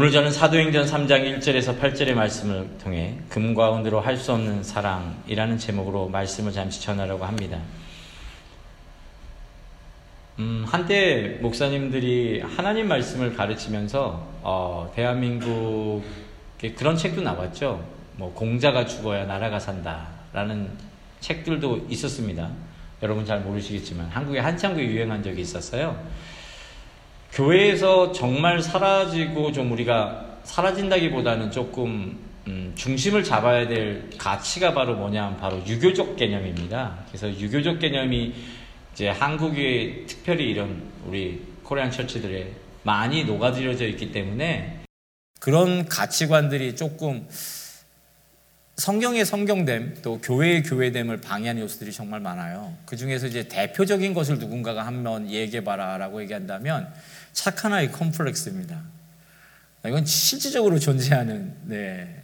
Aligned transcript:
오늘 0.00 0.10
저는 0.12 0.32
사도행전 0.32 0.86
3장 0.86 1.40
1절에서 1.40 1.78
8절의 1.78 2.14
말씀을 2.14 2.78
통해 2.82 3.18
금과 3.28 3.76
은으로 3.76 4.00
할 4.00 4.16
수 4.16 4.32
없는 4.32 4.62
사랑이라는 4.62 5.58
제목으로 5.58 6.08
말씀을 6.08 6.52
잠시 6.52 6.80
전하려고 6.80 7.26
합니다. 7.26 7.58
음, 10.38 10.64
한때 10.66 11.36
목사님들이 11.42 12.40
하나님 12.40 12.88
말씀을 12.88 13.36
가르치면서 13.36 14.26
어, 14.40 14.90
대한민국에 14.96 16.72
그런 16.74 16.96
책도 16.96 17.20
나왔죠. 17.20 17.86
뭐 18.16 18.32
공자가 18.32 18.86
죽어야 18.86 19.26
나라가 19.26 19.58
산다라는 19.58 20.70
책들도 21.20 21.88
있었습니다. 21.90 22.50
여러분 23.02 23.26
잘 23.26 23.40
모르시겠지만 23.40 24.06
한국에 24.06 24.38
한참 24.38 24.76
그 24.76 24.82
유행한 24.82 25.22
적이 25.22 25.42
있었어요. 25.42 26.02
교회에서 27.32 28.12
정말 28.12 28.60
사라지고 28.60 29.52
좀 29.52 29.70
우리가 29.72 30.38
사라진다기보다는 30.44 31.50
조금 31.50 32.18
음, 32.46 32.72
중심을 32.74 33.22
잡아야 33.22 33.68
될 33.68 34.10
가치가 34.18 34.74
바로 34.74 34.96
뭐냐 34.96 35.36
바로 35.36 35.62
유교적 35.66 36.16
개념입니다. 36.16 36.98
그래서 37.08 37.28
유교적 37.28 37.78
개념이 37.78 38.34
이제 38.92 39.08
한국에 39.08 40.04
특별히 40.08 40.50
이런 40.50 40.82
우리 41.06 41.40
코리안 41.62 41.90
처치들에 41.90 42.50
많이 42.82 43.24
녹아들여져 43.24 43.86
있기 43.88 44.10
때문에 44.10 44.80
그런 45.38 45.86
가치관들이 45.86 46.74
조금 46.76 47.28
성경의 48.80 49.26
성경됨 49.26 49.98
또 50.00 50.22
교회의 50.22 50.62
교회됨을 50.62 51.18
방해하는 51.18 51.60
요소들이 51.60 51.92
정말 51.92 52.20
많아요. 52.20 52.74
그 52.86 52.96
중에서 52.96 53.26
이제 53.26 53.46
대표적인 53.46 54.14
것을 54.14 54.38
누군가가 54.38 54.86
한번 54.86 55.28
얘기해봐라라고 55.28 56.22
얘기한다면 56.22 56.90
착한 57.34 57.74
아이 57.74 57.92
컴플렉스입니다. 57.92 58.80
이건 59.84 60.06
실질적으로 60.06 60.78
존재하는 60.78 61.54
네, 61.64 62.22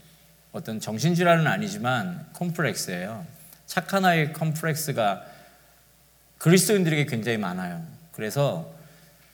어떤 0.50 0.80
정신질환은 0.80 1.46
아니지만 1.46 2.24
컴플렉스예요. 2.32 3.26
착한 3.66 4.06
아이 4.06 4.32
컴플렉스가 4.32 5.26
그리스도인들에게 6.38 7.04
굉장히 7.04 7.36
많아요. 7.36 7.86
그래서 8.12 8.74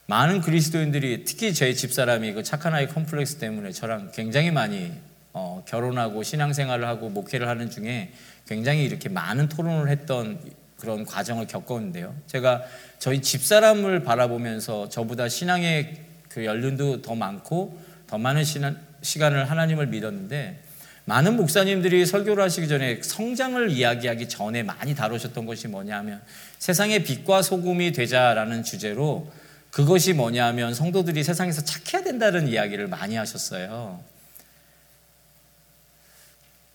많은 0.06 0.40
그리스도인들이 0.40 1.24
특히 1.24 1.54
제 1.54 1.72
집사람이 1.72 2.32
그 2.32 2.42
착한 2.42 2.74
아이 2.74 2.88
컴플렉스 2.88 3.36
때문에 3.36 3.70
저랑 3.70 4.10
굉장히 4.12 4.50
많이 4.50 4.92
어, 5.32 5.62
결혼하고 5.66 6.22
신앙생활을 6.22 6.86
하고 6.86 7.08
목회를 7.08 7.48
하는 7.48 7.70
중에 7.70 8.12
굉장히 8.46 8.84
이렇게 8.84 9.08
많은 9.08 9.48
토론을 9.48 9.88
했던 9.88 10.38
그런 10.76 11.06
과정을 11.06 11.46
겪었는데요. 11.46 12.14
제가 12.26 12.62
저희 12.98 13.22
집사람을 13.22 14.02
바라보면서 14.02 14.88
저보다 14.88 15.28
신앙의 15.28 15.96
그 16.28 16.44
연륜도 16.44 17.02
더 17.02 17.14
많고 17.14 17.78
더 18.06 18.18
많은 18.18 18.44
신앙, 18.44 18.76
시간을 19.00 19.50
하나님을 19.50 19.86
믿었는데 19.86 20.60
많은 21.04 21.36
목사님들이 21.36 22.06
설교를 22.06 22.42
하시기 22.44 22.68
전에 22.68 23.00
성장을 23.02 23.70
이야기하기 23.70 24.28
전에 24.28 24.62
많이 24.62 24.94
다루셨던 24.94 25.46
것이 25.46 25.68
뭐냐면 25.68 26.20
세상의 26.58 27.04
빛과 27.04 27.42
소금이 27.42 27.92
되자라는 27.92 28.62
주제로 28.62 29.30
그것이 29.70 30.12
뭐냐면 30.12 30.74
성도들이 30.74 31.24
세상에서 31.24 31.62
착해야 31.62 32.04
된다는 32.04 32.46
이야기를 32.46 32.88
많이 32.88 33.16
하셨어요. 33.16 34.11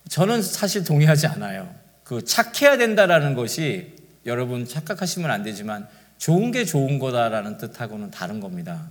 저는 0.10 0.42
사실 0.42 0.84
동의하지 0.84 1.28
않아요. 1.28 1.74
그 2.04 2.24
착해야 2.24 2.78
된다라는 2.78 3.34
것이 3.34 3.96
여러분 4.26 4.66
착각하시면 4.68 5.30
안 5.30 5.44
되지만 5.44 5.88
좋은 6.18 6.52
게 6.52 6.66
좋은 6.66 7.00
거다라는 7.00 7.58
뜻하고는 7.58 8.12
다른 8.12 8.40
겁니다. 8.40 8.90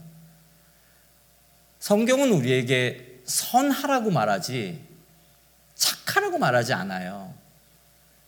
성경은 1.79 2.33
우리에게 2.33 3.21
선하라고 3.25 4.11
말하지 4.11 4.81
착하라고 5.75 6.39
말하지 6.39 6.73
않아요. 6.73 7.35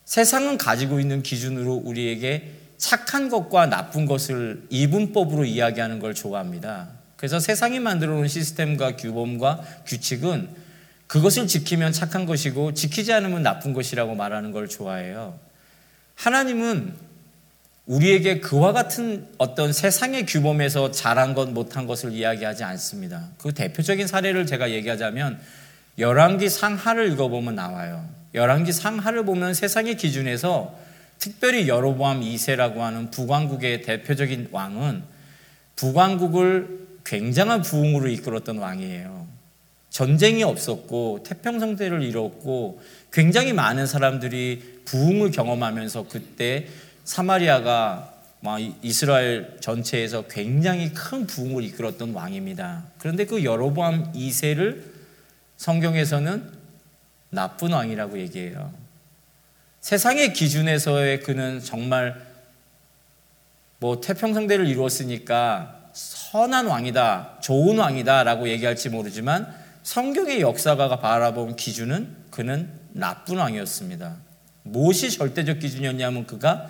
세상은 0.05 0.57
가지고 0.57 0.99
있는 0.99 1.23
기준으로 1.23 1.73
우리에게 1.75 2.53
착한 2.77 3.29
것과 3.29 3.67
나쁜 3.67 4.05
것을 4.05 4.65
이분법으로 4.69 5.45
이야기하는 5.45 5.99
걸 5.99 6.13
좋아합니다. 6.13 6.89
그래서 7.17 7.39
세상이 7.39 7.79
만들어 7.79 8.13
놓은 8.13 8.27
시스템과 8.27 8.95
규범과 8.95 9.61
규칙은 9.85 10.49
그것을 11.09 11.47
지키면 11.47 11.91
착한 11.91 12.27
것이고 12.27 12.75
지키지 12.75 13.11
않으면 13.13 13.41
나쁜 13.41 13.73
것이라고 13.73 14.13
말하는 14.13 14.51
걸 14.51 14.69
좋아해요. 14.69 15.39
하나님은 16.13 16.93
우리에게 17.87 18.39
그와 18.39 18.73
같은 18.73 19.27
어떤 19.39 19.73
세상의 19.73 20.27
규범에서 20.27 20.91
잘한 20.91 21.33
것 21.33 21.49
못한 21.49 21.87
것을 21.87 22.11
이야기하지 22.11 22.63
않습니다. 22.63 23.29
그 23.39 23.51
대표적인 23.55 24.05
사례를 24.05 24.45
제가 24.45 24.69
얘기하자면 24.69 25.39
열왕기 25.97 26.47
상하를 26.47 27.11
읽어보면 27.13 27.55
나와요. 27.55 28.07
열왕기 28.35 28.71
상하를 28.71 29.25
보면 29.25 29.55
세상의 29.55 29.97
기준에서 29.97 30.77
특별히 31.17 31.67
여로보암 31.67 32.21
2세라고 32.21 32.77
하는 32.77 33.09
북왕국의 33.09 33.81
대표적인 33.81 34.49
왕은 34.51 35.01
북왕국을 35.75 36.87
굉장한 37.03 37.63
부흥으로 37.63 38.09
이끌었던 38.09 38.59
왕이에요. 38.59 39.38
전쟁이 39.89 40.43
없었고 40.43 41.23
태평성대를 41.23 42.03
이뤘고 42.03 42.81
굉장히 43.11 43.53
많은 43.53 43.87
사람들이 43.87 44.81
부흥을 44.85 45.31
경험하면서 45.31 46.07
그때 46.09 46.67
사마리아가 47.03 48.13
이스라엘 48.81 49.57
전체에서 49.59 50.27
굉장히 50.27 50.93
큰 50.93 51.27
부흥을 51.27 51.63
이끌었던 51.63 52.13
왕입니다. 52.13 52.85
그런데 52.99 53.25
그 53.25 53.43
여로보암 53.43 54.13
2세를 54.13 54.81
성경에서는 55.57 56.49
나쁜 57.31 57.73
왕이라고 57.73 58.19
얘기해요. 58.19 58.73
세상의 59.81 60.33
기준에서의 60.33 61.21
그는 61.21 61.59
정말 61.61 62.21
뭐 63.79 64.01
태평성대를 64.01 64.67
이루었으니까 64.67 65.89
선한 65.93 66.67
왕이다, 66.67 67.39
좋은 67.41 67.77
왕이다라고 67.77 68.49
얘기할지 68.49 68.89
모르지만 68.89 69.53
성경의 69.83 70.41
역사가 70.41 70.99
바라본 70.99 71.55
기준은 71.55 72.15
그는 72.31 72.69
나쁜 72.91 73.37
왕이었습니다. 73.37 74.17
무엇이 74.63 75.11
절대적 75.11 75.59
기준이었냐면 75.59 76.27
그가 76.27 76.69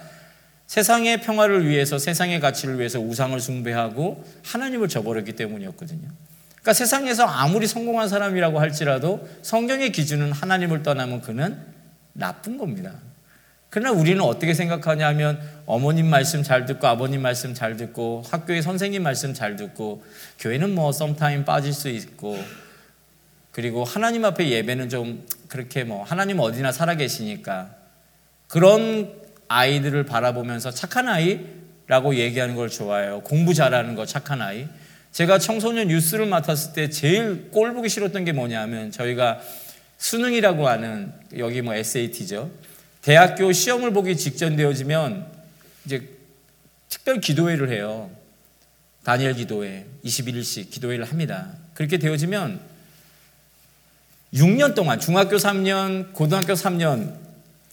세상의 0.68 1.22
평화를 1.22 1.68
위해서 1.68 1.98
세상의 1.98 2.40
가치를 2.40 2.78
위해서 2.78 3.00
우상을 3.00 3.40
숭배하고 3.40 4.24
하나님을 4.46 4.88
저버렸기 4.88 5.34
때문이었거든요. 5.34 6.08
그러니까 6.50 6.74
세상에서 6.74 7.26
아무리 7.26 7.66
성공한 7.66 8.08
사람이라고 8.08 8.60
할지라도 8.60 9.28
성경의 9.42 9.92
기준은 9.92 10.32
하나님을 10.32 10.84
떠나면 10.84 11.22
그는 11.22 11.58
나쁜 12.14 12.58
겁니다. 12.58 12.94
그러나 13.72 13.92
우리는 13.92 14.22
어떻게 14.22 14.54
생각하냐면 14.54 15.40
어머님 15.66 16.08
말씀 16.08 16.44
잘 16.44 16.66
듣고 16.66 16.88
아버님 16.88 17.22
말씀 17.22 17.54
잘 17.54 17.78
듣고 17.78 18.24
학교의 18.30 18.62
선생님 18.62 19.04
말씀 19.04 19.34
잘 19.34 19.56
듣고 19.56 20.04
교회는 20.40 20.74
뭐 20.74 20.92
썸타임 20.92 21.46
빠질 21.46 21.74
수 21.74 21.90
있고 21.90 22.38
그리고 23.52 23.84
하나님 23.84 24.26
앞에 24.26 24.50
예배는 24.50 24.90
좀 24.90 25.26
그렇게 25.48 25.84
뭐 25.84 26.04
하나님 26.04 26.40
어디나 26.40 26.72
살아 26.72 26.96
계시니까 26.96 27.76
그런 28.48 29.14
아이들을 29.48 30.06
바라보면서 30.06 30.72
착한 30.72 31.08
아이라고 31.08 32.16
얘기하는 32.16 32.56
걸 32.56 32.70
좋아해요. 32.70 33.22
공부 33.22 33.54
잘하는 33.54 33.96
거 33.96 34.06
착한 34.06 34.42
아이. 34.42 34.68
제가 35.12 35.40
청소년 35.40 35.88
뉴스를 35.88 36.28
맡았을 36.28 36.74
때 36.74 36.90
제일 36.90 37.50
꼴 37.50 37.74
보기 37.74 37.90
싫었던 37.90 38.26
게 38.26 38.32
뭐냐면 38.32 38.92
저희가 38.92 39.42
수능이라고 39.98 40.68
하는 40.68 41.12
여기 41.38 41.62
뭐 41.62 41.74
SAT죠. 41.74 42.52
대학교 43.02 43.52
시험을 43.52 43.92
보기 43.92 44.16
직전 44.18 44.56
되어지면 44.56 45.26
이제 45.86 46.08
특별 46.90 47.20
기도회를 47.20 47.72
해요. 47.72 48.12
다니엘 49.04 49.34
기도회 49.34 49.86
21일씩 50.06 50.70
기도회를 50.70 51.06
합니다. 51.06 51.54
그렇게 51.74 51.98
되어지면 51.98 52.60
6년 54.34 54.76
동안 54.76 55.00
중학교 55.00 55.38
3년, 55.38 56.14
고등학교 56.14 56.54
3년 56.54 57.16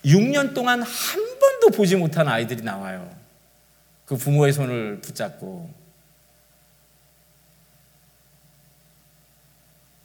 6년 0.05 0.55
동안 0.55 0.82
한 0.82 1.38
번도 1.38 1.76
보지 1.76 1.97
못한 1.97 2.29
아이들이 2.29 2.62
나와요. 2.62 3.14
그 4.05 4.17
부모의 4.17 4.53
손을 4.53 5.00
붙잡고 5.00 5.69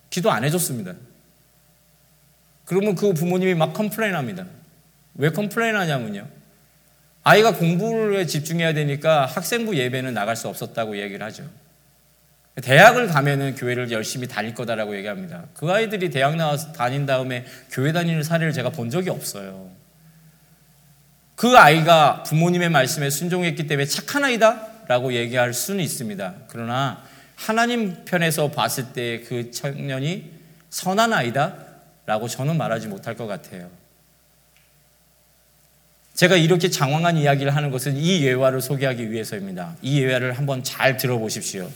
기도 0.09 0.31
안 0.31 0.43
해줬습니다. 0.43 0.93
그러면 2.65 2.95
그 2.95 3.13
부모님이 3.13 3.53
막 3.53 3.73
complain 3.73 4.15
합니다. 4.15 4.45
왜 5.15 5.29
complain 5.29 5.75
하냐면요. 5.75 6.27
아이가 7.23 7.55
공부에 7.55 8.25
집중해야 8.25 8.73
되니까 8.73 9.25
학생부 9.25 9.77
예배는 9.77 10.13
나갈 10.13 10.35
수 10.35 10.47
없었다고 10.47 10.99
얘기를 10.99 11.25
하죠. 11.27 11.47
대학을 12.61 13.07
가면은 13.07 13.55
교회를 13.55 13.91
열심히 13.91 14.27
다닐 14.27 14.53
거다라고 14.53 14.95
얘기합니다. 14.97 15.45
그 15.53 15.71
아이들이 15.71 16.09
대학 16.09 16.35
나와서 16.35 16.73
다닌 16.73 17.05
다음에 17.05 17.45
교회 17.71 17.93
다니는 17.93 18.23
사례를 18.23 18.51
제가 18.51 18.71
본 18.71 18.89
적이 18.89 19.11
없어요. 19.11 19.69
그 21.35 21.57
아이가 21.57 22.23
부모님의 22.23 22.69
말씀에 22.69 23.09
순종했기 23.09 23.67
때문에 23.67 23.85
착한 23.85 24.23
아이다? 24.25 24.67
라고 24.87 25.13
얘기할 25.13 25.53
수는 25.53 25.83
있습니다. 25.83 26.35
그러나 26.49 27.01
하나님 27.35 28.03
편에서 28.05 28.51
봤을 28.51 28.93
때 28.93 29.23
그 29.27 29.49
청년이 29.51 30.31
선한 30.69 31.13
아이다? 31.13 31.55
라고 32.05 32.27
저는 32.27 32.57
말하지 32.57 32.87
못할 32.87 33.15
것 33.15 33.27
같아요. 33.27 33.69
제가 36.13 36.35
이렇게 36.35 36.69
장황한 36.69 37.17
이야기를 37.17 37.55
하는 37.55 37.71
것은 37.71 37.95
이 37.95 38.23
예화를 38.23 38.61
소개하기 38.61 39.11
위해서입니다. 39.11 39.77
이 39.81 40.01
예화를 40.01 40.37
한번 40.37 40.63
잘 40.63 40.97
들어보십시오. 40.97 41.71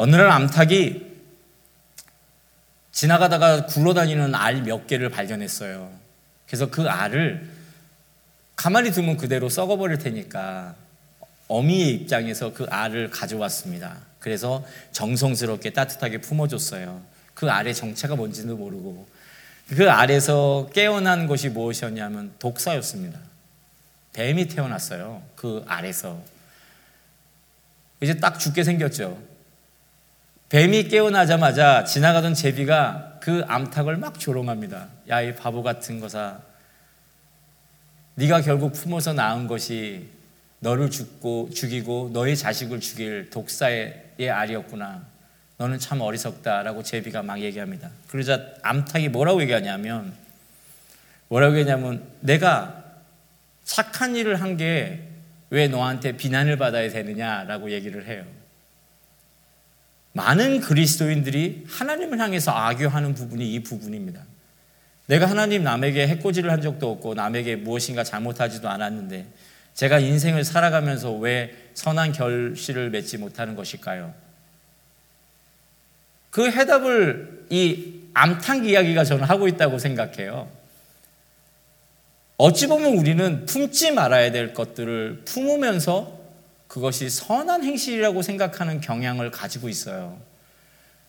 어느 0.00 0.14
날 0.14 0.30
암탉이 0.30 1.08
지나가다가 2.92 3.66
굴러다니는 3.66 4.32
알 4.32 4.62
몇 4.62 4.86
개를 4.86 5.08
발견했어요. 5.08 5.90
그래서 6.46 6.70
그 6.70 6.88
알을 6.88 7.50
가만히 8.54 8.92
두면 8.92 9.16
그대로 9.16 9.48
썩어버릴 9.48 9.98
테니까 9.98 10.76
어미의 11.48 11.94
입장에서 11.94 12.52
그 12.52 12.64
알을 12.70 13.10
가져왔습니다. 13.10 13.96
그래서 14.20 14.64
정성스럽게 14.92 15.70
따뜻하게 15.72 16.20
품어줬어요. 16.20 17.02
그 17.34 17.50
알의 17.50 17.74
정체가 17.74 18.14
뭔지도 18.14 18.56
모르고 18.56 19.08
그 19.70 19.90
알에서 19.90 20.70
깨어난 20.72 21.26
것이 21.26 21.48
무엇이었냐면 21.48 22.32
독사였습니다. 22.38 23.18
뱀이 24.12 24.46
태어났어요. 24.46 25.24
그 25.34 25.64
알에서. 25.66 26.22
이제 28.00 28.14
딱 28.14 28.38
죽게 28.38 28.62
생겼죠. 28.62 29.27
뱀이 30.48 30.88
깨어나자마자 30.88 31.84
지나가던 31.84 32.34
제비가 32.34 33.18
그 33.20 33.44
암탉을 33.46 33.96
막 33.98 34.18
조롱합니다. 34.18 34.88
야, 35.10 35.20
이 35.20 35.34
바보 35.34 35.62
같은 35.62 36.00
거사. 36.00 36.38
네가 38.14 38.40
결국 38.40 38.72
품어서 38.72 39.12
낳은 39.12 39.46
것이 39.46 40.08
너를 40.60 40.90
죽고 40.90 41.50
죽이고 41.54 42.10
너의 42.12 42.36
자식을 42.36 42.80
죽일 42.80 43.30
독사의 43.30 44.14
알이었구나. 44.30 45.06
너는 45.58 45.78
참 45.78 46.00
어리석다라고 46.00 46.82
제비가 46.82 47.22
막 47.22 47.40
얘기합니다. 47.40 47.90
그러자 48.08 48.54
암탉이 48.62 49.10
뭐라고 49.10 49.42
얘기하냐면 49.42 50.14
뭐라고 51.28 51.58
얘기하냐면 51.58 52.02
내가 52.20 52.84
착한 53.64 54.16
일을 54.16 54.40
한 54.40 54.56
게 54.56 55.08
왜 55.50 55.66
너한테 55.66 56.12
비난을 56.12 56.58
받아야 56.58 56.90
되느냐라고 56.90 57.70
얘기를 57.70 58.06
해요. 58.06 58.24
많은 60.12 60.60
그리스도인들이 60.60 61.64
하나님을 61.68 62.18
향해서 62.18 62.50
악유하는 62.52 63.14
부분이 63.14 63.52
이 63.52 63.62
부분입니다. 63.62 64.22
내가 65.06 65.28
하나님 65.28 65.62
남에게 65.62 66.06
해코지를 66.06 66.50
한 66.50 66.60
적도 66.60 66.90
없고 66.90 67.14
남에게 67.14 67.56
무엇인가 67.56 68.04
잘못하지도 68.04 68.68
않았는데 68.68 69.26
제가 69.74 70.00
인생을 70.00 70.44
살아가면서 70.44 71.12
왜 71.12 71.54
선한 71.74 72.12
결실을 72.12 72.90
맺지 72.90 73.18
못하는 73.18 73.54
것일까요? 73.54 74.12
그 76.30 76.50
해답을 76.50 77.46
이 77.50 78.00
암탉 78.12 78.66
이야기가 78.66 79.04
저는 79.04 79.24
하고 79.24 79.48
있다고 79.48 79.78
생각해요. 79.78 80.50
어찌 82.36 82.66
보면 82.66 82.96
우리는 82.98 83.46
품지 83.46 83.90
말아야 83.90 84.30
될 84.30 84.52
것들을 84.52 85.22
품으면서 85.24 86.17
그것이 86.68 87.10
선한 87.10 87.64
행실이라고 87.64 88.22
생각하는 88.22 88.80
경향을 88.80 89.30
가지고 89.30 89.68
있어요. 89.68 90.18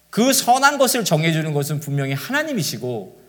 그 0.09 0.33
선한 0.33 0.77
것을 0.77 1.05
정해주는 1.05 1.53
것은 1.53 1.79
분명히 1.79 2.13
하나님이시고 2.13 3.19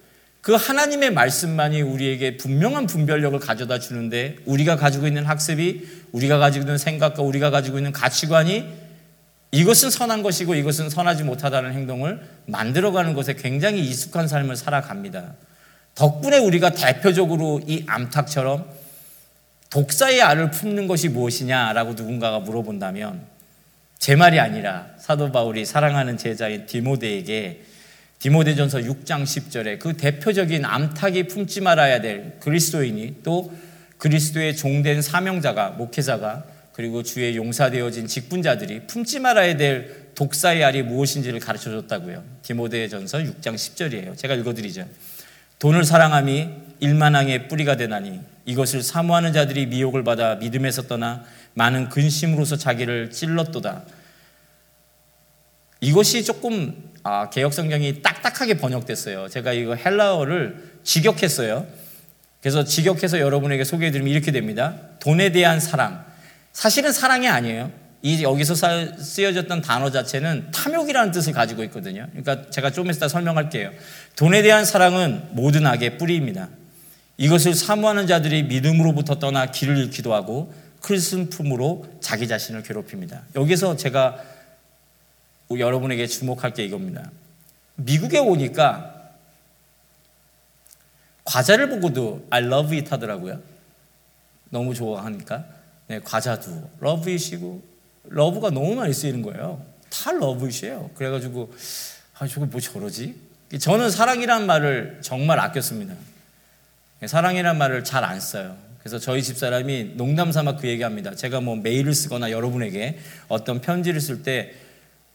그 0.40 0.54
하나님의 0.54 1.12
말씀만이 1.12 1.82
우리에게 1.82 2.38
분명한 2.38 2.86
분별력을 2.86 3.38
가져다 3.40 3.78
주는데 3.78 4.36
우리가 4.46 4.76
가지고 4.76 5.06
있는 5.06 5.26
학습이 5.26 5.86
우리가 6.12 6.38
가지고 6.38 6.62
있는 6.62 6.78
생각과 6.78 7.22
우리가 7.22 7.50
가지고 7.50 7.76
있는 7.76 7.92
가치관이 7.92 8.64
이것은 9.52 9.90
선한 9.90 10.22
것이고 10.22 10.54
이것은 10.54 10.88
선하지 10.88 11.24
못하다는 11.24 11.72
행동을 11.72 12.22
만들어가는 12.46 13.12
것에 13.14 13.34
굉장히 13.34 13.84
익숙한 13.84 14.28
삶을 14.28 14.56
살아갑니다. 14.56 15.34
덕분에 15.96 16.38
우리가 16.38 16.70
대표적으로 16.70 17.60
이 17.66 17.84
암탉처럼 17.86 18.79
독사의 19.70 20.20
알을 20.20 20.50
품는 20.50 20.86
것이 20.88 21.08
무엇이냐라고 21.08 21.94
누군가가 21.94 22.40
물어본다면 22.40 23.24
제 23.98 24.16
말이 24.16 24.40
아니라 24.40 24.88
사도 24.98 25.30
바울이 25.30 25.64
사랑하는 25.64 26.16
제자인 26.16 26.66
디모데에게 26.66 27.62
디모데전서 28.18 28.80
6장 28.80 29.22
10절에 29.22 29.78
그 29.78 29.96
대표적인 29.96 30.64
암탉이 30.64 31.28
품지 31.28 31.60
말아야 31.60 32.00
될 32.00 32.38
그리스도인이 32.40 33.22
또 33.22 33.52
그리스도의 33.98 34.56
종된 34.56 35.02
사명자가 35.02 35.70
목회자가 35.70 36.44
그리고 36.72 37.02
주의 37.02 37.36
용사되어진 37.36 38.06
직분자들이 38.06 38.86
품지 38.86 39.20
말아야 39.20 39.56
될 39.56 40.10
독사의 40.14 40.64
알이 40.64 40.82
무엇인지를 40.82 41.40
가르쳐 41.40 41.70
줬다고요. 41.70 42.22
디모데전서 42.42 43.18
6장 43.18 43.54
10절이에요. 43.54 44.16
제가 44.16 44.34
읽어 44.34 44.54
드리죠. 44.54 44.86
돈을 45.58 45.84
사랑함이 45.84 46.48
일만항의 46.80 47.48
뿌리가 47.48 47.76
되나니 47.76 48.20
이것을 48.44 48.82
사모하는 48.82 49.32
자들이 49.32 49.66
미혹을 49.66 50.02
받아 50.02 50.34
믿음에서 50.36 50.82
떠나 50.82 51.24
많은 51.54 51.88
근심으로서 51.88 52.56
자기를 52.56 53.10
찔렀도다. 53.10 53.84
이것이 55.80 56.24
조금 56.24 56.90
아, 57.02 57.30
개혁 57.30 57.54
성경이 57.54 58.02
딱딱하게 58.02 58.54
번역됐어요. 58.58 59.28
제가 59.28 59.52
이거 59.52 59.74
헬라어를 59.74 60.80
직역했어요. 60.82 61.66
그래서 62.40 62.64
직역해서 62.64 63.20
여러분에게 63.20 63.64
소개해 63.64 63.90
드리면 63.90 64.10
이렇게 64.12 64.32
됩니다. 64.32 64.74
돈에 65.00 65.32
대한 65.32 65.60
사랑. 65.60 66.04
사실은 66.52 66.92
사랑이 66.92 67.28
아니에요. 67.28 67.70
이 68.02 68.22
여기서 68.22 68.54
쓰여졌던 68.54 69.60
단어 69.60 69.90
자체는 69.90 70.50
탐욕이라는 70.52 71.12
뜻을 71.12 71.34
가지고 71.34 71.62
있거든요. 71.64 72.06
그러니까 72.12 72.50
제가 72.50 72.70
좀 72.70 72.90
이따 72.90 73.08
설명할게요. 73.08 73.70
돈에 74.16 74.42
대한 74.42 74.64
사랑은 74.64 75.28
모든 75.32 75.66
악의 75.66 75.98
뿌리입니다. 75.98 76.48
이것을 77.20 77.54
사모하는 77.54 78.06
자들이 78.06 78.44
믿음으로부터 78.44 79.18
떠나 79.18 79.44
길을 79.44 79.76
잃기도 79.76 80.14
하고 80.14 80.54
큰 80.80 81.28
품으로 81.28 81.86
자기 82.00 82.26
자신을 82.26 82.62
괴롭힙니다. 82.62 83.24
여기서 83.34 83.76
제가 83.76 84.16
여러분에게 85.50 86.06
주목할 86.06 86.54
게 86.54 86.64
이겁니다. 86.64 87.10
미국에 87.74 88.18
오니까 88.18 89.10
과자를 91.24 91.68
보고도 91.68 92.26
I 92.30 92.42
love 92.42 92.74
it 92.78 92.88
하더라고요. 92.88 93.38
너무 94.48 94.72
좋아하니까. 94.72 95.44
네, 95.88 96.00
과자도 96.00 96.70
love 96.82 97.12
it이고 97.12 97.62
love가 98.04 98.48
너무 98.48 98.74
많이 98.76 98.94
쓰이는 98.94 99.20
거예요. 99.20 99.62
다 99.90 100.10
love 100.10 100.46
it이에요. 100.46 100.88
그래가지고 100.94 101.52
아 102.18 102.26
저거 102.26 102.46
뭐 102.46 102.58
저러지? 102.58 103.14
저는 103.58 103.90
사랑이란 103.90 104.46
말을 104.46 105.00
정말 105.02 105.38
아꼈습니다. 105.38 106.09
사랑이란 107.06 107.58
말을 107.58 107.84
잘 107.84 108.04
안 108.04 108.20
써요. 108.20 108.56
그래서 108.80 108.98
저희 108.98 109.22
집사람이 109.22 109.92
농담 109.96 110.32
삼아 110.32 110.56
그 110.56 110.66
얘기합니다. 110.68 111.14
제가 111.14 111.40
뭐 111.40 111.56
메일을 111.56 111.94
쓰거나 111.94 112.30
여러분에게 112.30 112.98
어떤 113.28 113.60
편지를 113.60 114.00
쓸 114.00 114.22
때 114.22 114.52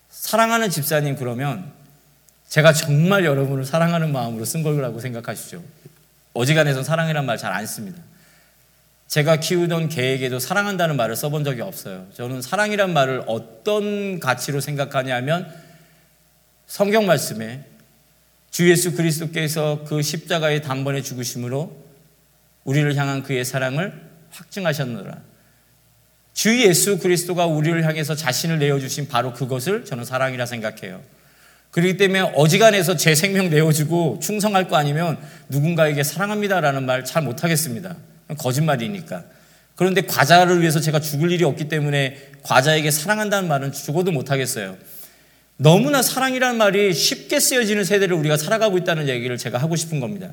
사랑하는 0.10 0.70
집사님 0.70 1.16
그러면 1.16 1.72
제가 2.48 2.74
정말 2.74 3.26
여러분을 3.26 3.66
사랑하는 3.66 4.12
마음으로 4.12 4.46
쓴 4.46 4.62
거라고 4.64 5.00
생각하시죠. 5.00 5.64
어지간해서 6.34 6.84
사랑이란 6.84 7.26
말 7.26 7.38
잘 7.38 7.54
안 7.54 7.66
씁니다. 7.66 8.02
제가 9.08 9.38
키우던 9.38 9.90
개에게도 9.90 10.40
사랑한다는 10.40 10.96
말을 10.98 11.16
써본 11.16 11.44
적이 11.44 11.62
없어요. 11.62 12.08
저는 12.14 12.42
사랑이란 12.42 12.92
말을 12.94 13.24
어떤 13.28 14.20
가치로 14.20 14.62
생각하냐면 14.62 15.52
성경 16.68 17.06
말씀에 17.06 17.64
주 18.56 18.70
예수 18.70 18.96
그리스도께서 18.96 19.84
그 19.86 20.02
십자가의 20.02 20.62
단번에 20.62 21.02
죽으심으로 21.02 21.76
우리를 22.64 22.96
향한 22.96 23.22
그의 23.22 23.44
사랑을 23.44 23.92
확증하셨노라. 24.30 25.18
주 26.34 26.64
예수 26.64 27.00
그리스도가 27.00 27.48
우리를 27.48 27.84
향해서 27.84 28.16
자신을 28.16 28.60
내어주신 28.60 29.10
바로 29.10 29.34
그것을 29.34 29.84
저는 29.84 30.06
사랑이라 30.06 30.46
생각해요. 30.46 31.02
그렇기 31.72 31.98
때문에 31.98 32.22
어지간해서 32.34 32.96
제 32.96 33.14
생명 33.14 33.50
내어주고 33.50 34.20
충성할 34.24 34.70
거 34.70 34.78
아니면 34.78 35.18
누군가에게 35.50 36.04
사랑합니다라는 36.04 36.86
말 36.86 37.04
잘 37.04 37.24
못하겠습니다. 37.24 37.98
거짓말이니까. 38.38 39.26
그런데 39.76 40.00
과자를 40.04 40.62
위해서 40.62 40.80
제가 40.80 41.02
죽을 41.02 41.30
일이 41.30 41.44
없기 41.44 41.68
때문에 41.68 42.32
과자에게 42.44 42.90
사랑한다는 42.90 43.50
말은 43.50 43.74
죽어도 43.74 44.14
못하겠어요. 44.14 44.78
너무나 45.58 46.02
사랑이라는 46.02 46.58
말이 46.58 46.94
쉽게 46.94 47.40
쓰여지는 47.40 47.84
세대를 47.86 48.16
우리가 48.16 48.38
살아가고 48.38 48.78
있다는 48.78 49.08
얘기를 49.08 49.38
제가 49.38 49.58
하고 49.58 49.76
싶은 49.76 50.00
겁니다. 50.00 50.32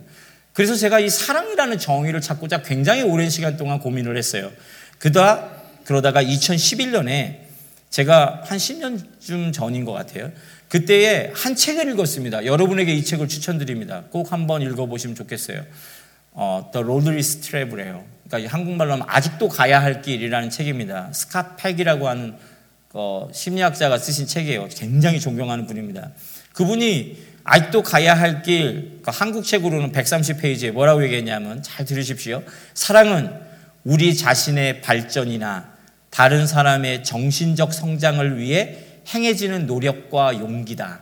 그래서 0.52 0.74
제가 0.74 1.00
이 1.00 1.08
사랑이라는 1.08 1.78
정의를 1.78 2.20
찾고자 2.20 2.62
굉장히 2.62 3.02
오랜 3.02 3.30
시간 3.30 3.56
동안 3.56 3.78
고민을 3.78 4.16
했어요. 4.16 4.50
그다 4.98 5.62
그러다가 5.84 6.22
2011년에 6.22 7.42
제가 7.90 8.42
한 8.44 8.58
10년쯤 8.58 9.52
전인 9.52 9.84
것 9.84 9.92
같아요. 9.92 10.32
그때에 10.68 11.30
한 11.34 11.54
책을 11.54 11.90
읽었습니다. 11.92 12.46
여러분에게 12.46 12.94
이 12.94 13.04
책을 13.04 13.28
추천드립니다. 13.28 14.04
꼭 14.10 14.32
한번 14.32 14.62
읽어보시면 14.62 15.14
좋겠어요. 15.14 15.64
어, 16.32 16.70
The 16.72 16.82
Roadless 16.82 17.40
Travel이에요. 17.42 18.04
그러니까 18.26 18.50
한국말로 18.50 18.92
하면 18.92 19.06
아직도 19.08 19.48
가야 19.48 19.82
할 19.82 20.00
길이라는 20.00 20.48
책입니다. 20.48 21.10
스캇 21.12 21.56
팩이라고 21.58 22.08
하는 22.08 22.34
어, 22.94 23.28
심리학자가 23.32 23.96
쓰신 23.96 24.26
책이에요. 24.26 24.68
굉장히 24.68 25.18
존경하는 25.18 25.66
분입니다. 25.66 26.10
그분이 26.52 27.16
아직도 27.44 27.82
가야 27.82 28.14
할 28.14 28.42
길, 28.42 29.00
그 29.02 29.10
한국 29.12 29.44
책으로는 29.44 29.92
130페이지에 29.92 30.72
뭐라고 30.72 31.02
얘기했냐면 31.02 31.62
잘 31.62 31.86
들으십시오. 31.86 32.42
사랑은 32.74 33.32
우리 33.84 34.14
자신의 34.14 34.82
발전이나 34.82 35.72
다른 36.10 36.46
사람의 36.46 37.02
정신적 37.04 37.72
성장을 37.72 38.38
위해 38.38 38.76
행해지는 39.08 39.66
노력과 39.66 40.38
용기다. 40.38 41.00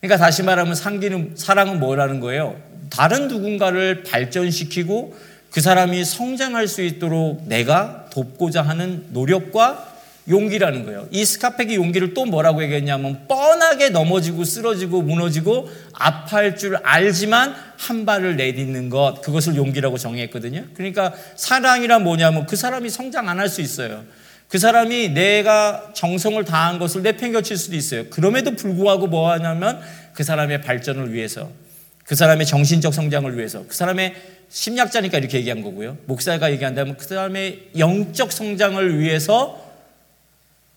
그러니까 0.00 0.24
다시 0.24 0.42
말하면 0.42 0.74
상기는, 0.74 1.34
사랑은 1.36 1.80
뭐라는 1.80 2.20
거예요? 2.20 2.60
다른 2.90 3.28
누군가를 3.28 4.02
발전시키고 4.02 5.16
그 5.50 5.60
사람이 5.60 6.04
성장할 6.04 6.68
수 6.68 6.82
있도록 6.82 7.46
내가 7.48 8.06
돕고자 8.10 8.62
하는 8.62 9.06
노력과 9.10 9.89
용기라는 10.28 10.84
거예요. 10.84 11.08
이 11.10 11.24
스카펙이 11.24 11.74
용기를 11.76 12.14
또 12.14 12.24
뭐라고 12.24 12.62
얘기했냐면 12.62 13.26
뻔하게 13.26 13.88
넘어지고 13.88 14.44
쓰러지고 14.44 15.02
무너지고 15.02 15.68
아파할 15.92 16.56
줄 16.56 16.76
알지만 16.76 17.54
한 17.78 18.04
발을 18.04 18.36
내딛는 18.36 18.90
것 18.90 19.20
그것을 19.22 19.56
용기라고 19.56 19.98
정의했거든요. 19.98 20.66
그러니까 20.74 21.12
사랑이란 21.36 22.04
뭐냐면 22.04 22.46
그 22.46 22.56
사람이 22.56 22.90
성장 22.90 23.28
안 23.28 23.38
할 23.38 23.48
수 23.48 23.60
있어요. 23.60 24.04
그 24.48 24.58
사람이 24.58 25.10
내가 25.10 25.92
정성을 25.94 26.44
다한 26.44 26.78
것을 26.80 27.02
내팽겨칠 27.02 27.56
수도 27.56 27.76
있어요. 27.76 28.10
그럼에도 28.10 28.56
불구하고 28.56 29.06
뭐 29.06 29.30
하냐면 29.30 29.80
그 30.12 30.24
사람의 30.24 30.62
발전을 30.62 31.12
위해서 31.12 31.50
그 32.04 32.16
사람의 32.16 32.46
정신적 32.46 32.92
성장을 32.92 33.36
위해서 33.38 33.64
그 33.68 33.74
사람의 33.74 34.14
심리학자니까 34.48 35.18
이렇게 35.18 35.38
얘기한 35.38 35.62
거고요. 35.62 35.96
목사가 36.06 36.50
얘기한다면 36.50 36.96
그 36.96 37.06
사람의 37.06 37.70
영적 37.78 38.32
성장을 38.32 38.98
위해서 38.98 39.69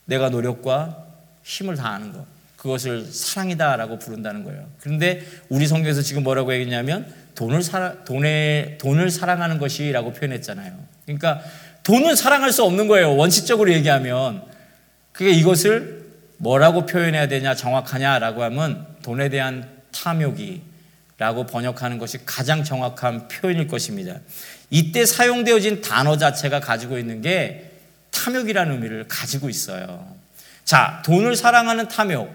내가 0.06 0.30
노력과 0.30 1.06
힘을 1.44 1.76
다하는 1.76 2.14
것. 2.14 2.26
그것을 2.58 3.06
사랑이다라고 3.06 4.00
부른다는 4.00 4.44
거예요. 4.46 4.66
그런데 4.80 5.22
우리 5.50 5.68
성경에서 5.68 6.02
지금 6.02 6.24
뭐라고 6.24 6.54
얘기했냐면 6.54 7.14
돈을 7.36 7.62
사랑, 7.62 8.06
돈에, 8.06 8.78
돈을 8.80 9.10
사랑하는 9.10 9.58
것이라고 9.58 10.14
표현했잖아요. 10.14 10.74
그러니까 11.06 11.42
돈은 11.84 12.16
사랑할 12.16 12.54
수 12.54 12.64
없는 12.64 12.88
거예요. 12.88 13.16
원칙적으로 13.16 13.72
얘기하면. 13.74 14.44
그게 15.12 15.32
이것을 15.32 16.04
뭐라고 16.38 16.86
표현해야 16.86 17.28
되냐, 17.28 17.54
정확하냐라고 17.56 18.44
하면 18.44 18.88
돈에 19.04 19.30
대한 19.30 19.70
탐욕이라고 19.92 21.46
번역하는 21.46 21.98
것이 21.98 22.20
가장 22.26 22.64
정확한 22.64 23.28
표현일 23.28 23.68
것입니다. 23.68 24.16
이때 24.70 25.06
사용되어진 25.06 25.82
단어 25.82 26.18
자체가 26.18 26.62
가지고 26.62 26.98
있는 26.98 27.22
게 27.22 27.73
탐욕이라는 28.14 28.74
의미를 28.74 29.08
가지고 29.08 29.50
있어요. 29.50 30.16
자, 30.64 31.02
돈을 31.06 31.36
사랑하는 31.36 31.88
탐욕. 31.88 32.34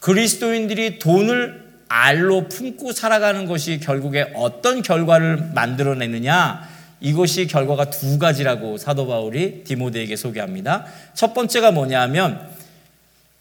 그리스도인들이 0.00 0.98
돈을 0.98 1.68
알로 1.88 2.48
품고 2.48 2.92
살아가는 2.92 3.46
것이 3.46 3.80
결국에 3.80 4.32
어떤 4.34 4.82
결과를 4.82 5.52
만들어내느냐? 5.54 6.68
이것이 7.00 7.46
결과가 7.46 7.90
두 7.90 8.18
가지라고 8.18 8.76
사도 8.76 9.06
바울이 9.06 9.62
디모데에게 9.64 10.16
소개합니다. 10.16 10.86
첫 11.14 11.32
번째가 11.32 11.70
뭐냐면 11.70 12.48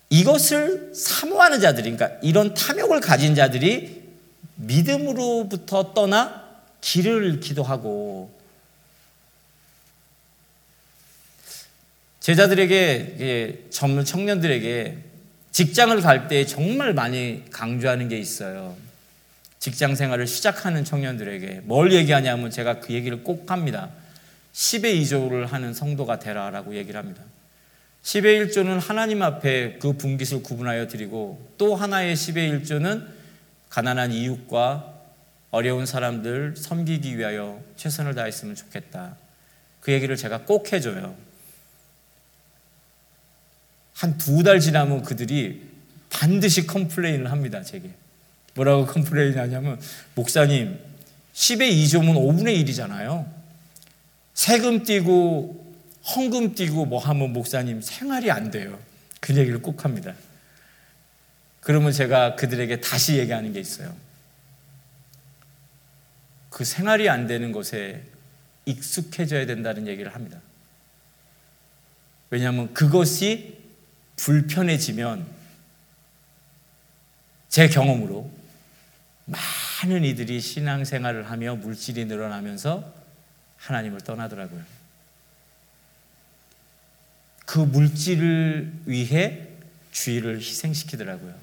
이것을 0.10 0.92
사모하는 0.94 1.60
자들이, 1.60 1.92
그러니까 1.92 2.20
이런 2.22 2.54
탐욕을 2.54 3.02
가진 3.02 3.36
자들이 3.36 4.04
믿음으로부터 4.56 5.94
떠나 5.94 6.44
길을 6.82 7.26
잃기도 7.26 7.64
하고 7.64 8.37
제자들에게 12.28 13.68
젊은 13.70 14.04
청년들에게 14.04 14.98
직장을 15.52 16.02
갈 16.02 16.28
때 16.28 16.46
정말 16.46 16.94
많이 16.94 17.46
강조하는 17.52 18.10
게 18.10 18.18
있어요. 18.18 18.76
직장 19.60 19.96
생활을 19.96 20.28
시작하는 20.28 20.84
청년들에게 20.84 21.62
뭘 21.64 21.94
얘기하냐면 21.94 22.52
제가 22.52 22.82
그 22.82 22.92
얘기를 22.92 23.24
꼭 23.24 23.50
합니다. 23.50 23.92
10의 24.54 25.02
2조를 25.04 25.48
하는 25.48 25.74
성도가 25.74 26.20
되라라고 26.20 26.76
얘기를 26.76 27.00
합니다. 27.00 27.24
10의 28.04 28.50
1조는 28.50 28.82
하나님 28.82 29.22
앞에 29.22 29.78
그 29.80 29.94
분깃을 29.94 30.44
구분하여 30.44 30.88
드리고 30.88 31.54
또 31.58 31.78
하나의 31.78 32.18
10의 32.18 32.62
1조는 32.62 33.08
가난한 33.70 34.12
이웃과 34.12 34.96
어려운 35.52 35.86
사람들 35.86 36.56
섬기기 36.58 37.18
위하여 37.18 37.62
최선을 37.78 38.16
다했으면 38.16 38.56
좋겠다. 38.56 39.16
그 39.80 39.94
얘기를 39.94 40.18
제가 40.18 40.40
꼭 40.40 40.74
해줘요. 40.74 41.27
한 43.98 44.18
두 44.18 44.44
달 44.44 44.60
지나면 44.60 45.02
그들이 45.04 45.62
반드시 46.10 46.68
complain을 46.68 47.32
합니다, 47.32 47.64
제게. 47.64 47.90
뭐라고 48.54 48.86
complain 48.86 49.38
하냐면, 49.38 49.80
목사님, 50.14 50.80
10의 51.34 51.84
2조면 51.84 52.16
5분의 52.16 52.64
1이잖아요. 52.64 53.26
세금 54.34 54.84
띄고, 54.84 55.66
헌금 56.16 56.54
띄고 56.54 56.86
뭐 56.86 57.00
하면 57.00 57.34
목사님 57.34 57.82
생활이 57.82 58.32
안 58.32 58.52
돼요. 58.52 58.80
그 59.20 59.36
얘기를 59.36 59.62
꼭 59.62 59.84
합니다. 59.84 60.14
그러면 61.60 61.92
제가 61.92 62.36
그들에게 62.36 62.80
다시 62.80 63.18
얘기하는 63.18 63.52
게 63.52 63.60
있어요. 63.60 63.94
그 66.50 66.64
생활이 66.64 67.10
안 67.10 67.28
되는 67.28 67.52
것에 67.52 68.04
익숙해져야 68.66 69.46
된다는 69.48 69.88
얘기를 69.88 70.14
합니다. 70.14 70.40
왜냐하면 72.30 72.74
그것이 72.74 73.57
불편해지면 74.18 75.26
제 77.50 77.70
경험으로 77.70 78.30
많은 79.26 80.04
이들이 80.04 80.40
신앙생활을 80.42 81.30
하며 81.30 81.56
물질이 81.56 82.06
늘어나면서 82.06 82.94
하나님을 83.58 84.02
떠나더라고요. 84.02 84.62
그 87.46 87.60
물질을 87.60 88.72
위해 88.86 89.48
주의를 89.92 90.38
희생시키더라고요. 90.40 91.34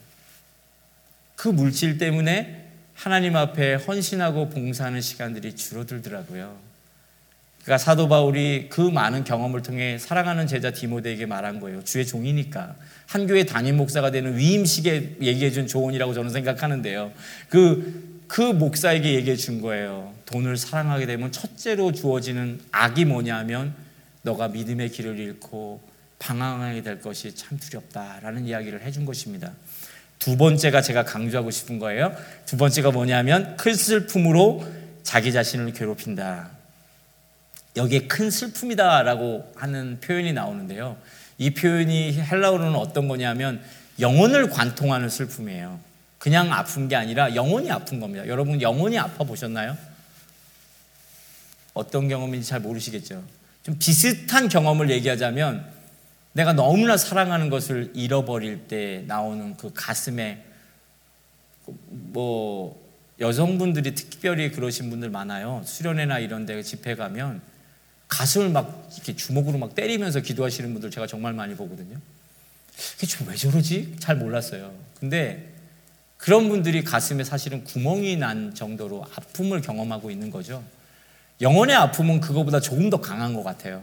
그 1.35 1.49
물질 1.49 1.99
때문에 1.99 2.71
하나님 2.95 3.37
앞에 3.37 3.75
헌신하고 3.75 4.51
봉사하는 4.51 5.01
시간들이 5.01 5.57
줄어들더라고요. 5.57 6.74
그러니까 7.65 7.79
사도 7.79 8.09
바울이 8.09 8.69
그 8.69 8.83
많은 8.83 9.25
경험을 9.25 9.63
통해 9.63 9.97
사랑하는 9.99 10.47
제자 10.47 10.71
디모데에게 10.71 11.25
말한 11.25 11.61
거예요. 11.61 11.83
주의 11.83 12.07
종이니까. 12.07 12.77
한 13.07 13.27
교회 13.27 13.45
담임 13.45 13.79
목사가 13.79 14.11
되는 14.11 14.37
위임식에 14.37 15.17
얘기해 15.23 15.51
준 15.51 15.67
조언이라고 15.67 16.13
저는 16.13 16.31
생각하는데요. 16.31 17.13
그, 17.49 18.23
그 18.27 18.43
목사에게 18.43 19.15
얘기해 19.15 19.37
준 19.37 19.63
거예요. 19.63 20.13
돈을 20.27 20.59
사랑하게 20.59 21.07
되면 21.07 21.33
첫째로 21.33 21.93
주어지는 21.93 22.61
악이 22.71 23.07
뭐냐면 23.07 23.75
너가 24.21 24.49
믿음의 24.49 24.91
길을 24.91 25.19
잃고 25.19 25.81
방황하게 26.19 26.83
될 26.83 27.01
것이 27.01 27.35
참 27.35 27.59
두렵다라는 27.59 28.47
이야기를 28.47 28.83
해준 28.83 29.07
것입니다. 29.07 29.53
두 30.19 30.37
번째가 30.37 30.83
제가 30.83 31.05
강조하고 31.05 31.51
싶은 31.51 31.79
거예요. 31.79 32.15
두 32.45 32.59
번째가 32.59 32.91
뭐냐면 32.91 33.57
큰 33.57 33.75
슬픔으로 33.75 34.67
자기 35.03 35.33
자신을 35.33 35.73
괴롭힌다. 35.73 36.54
여기에 37.77 38.07
큰 38.07 38.31
슬픔이다라고 38.31 39.53
하는 39.57 39.99
표현이 40.01 40.33
나오는데요. 40.33 40.97
이 41.39 41.51
표현이 41.51 42.15
헬라어로는 42.21 42.77
어떤 42.77 43.09
거냐면 43.09 43.63
영혼을 44.01 44.51
관통하는 44.51 45.09
슬픔이에요. 45.09 45.81
그냥 46.19 46.53
아픈 46.53 46.89
게 46.89 46.97
아니라 46.97 47.35
영혼이 47.35 47.71
아픈 47.71 48.01
겁니다. 48.01 48.27
여러분 48.29 48.63
영혼이 48.63 48.99
아파 48.99 49.25
보셨나요? 49.25 49.77
어떤 51.75 52.09
경험인지 52.09 52.49
잘 52.49 52.61
모르시겠죠. 52.61 53.23
좀 53.63 53.77
비슷한 53.79 54.49
경험을 54.49 54.91
얘기하자면 54.91 55.73
내가 56.33 56.53
너무나 56.53 56.97
사랑하는 56.97 57.51
것을 57.51 57.93
잃어버릴 57.95 58.69
때 58.69 59.05
나오는 59.07 59.57
그 59.57 59.73
가슴에 59.75 60.45
뭐 61.67 62.83
여성분들이 63.21 63.95
특별히 63.95 64.51
그러신 64.51 64.91
분들 64.91 65.11
많아요. 65.11 65.63
수련회나 65.65 66.19
이런 66.19 66.47
데 66.47 66.63
집회 66.63 66.95
가면 66.95 67.41
가슴을 68.15 68.49
막 68.51 68.89
이렇게 68.95 69.17
주먹으로 69.17 69.59
막 69.59 69.75
때리면서 69.75 70.21
기도하시는 70.21 70.73
분들 70.73 70.91
제가 70.93 71.07
정말 71.09 71.33
많이 71.33 71.57
보거든요. 71.57 71.99
그게 72.95 73.07
좀 73.09 73.27
왜 73.29 73.35
저러지? 73.35 73.97
잘 73.99 74.17
몰랐어요. 74.17 74.73
근데 75.01 75.53
그런 76.17 76.49
분들이 76.49 76.85
가슴에 76.85 77.25
사실은 77.25 77.65
구멍이 77.65 78.17
난 78.17 78.55
정도로 78.55 79.05
아픔을 79.17 79.61
경험하고 79.63 80.13
있는 80.13 80.31
거죠. 80.31 80.63
영혼의 81.41 81.75
아픔은 81.75 82.21
그거보다 82.21 82.61
조금 82.61 82.89
더 82.89 83.01
강한 83.01 83.35
것 83.35 83.43
같아요. 83.43 83.83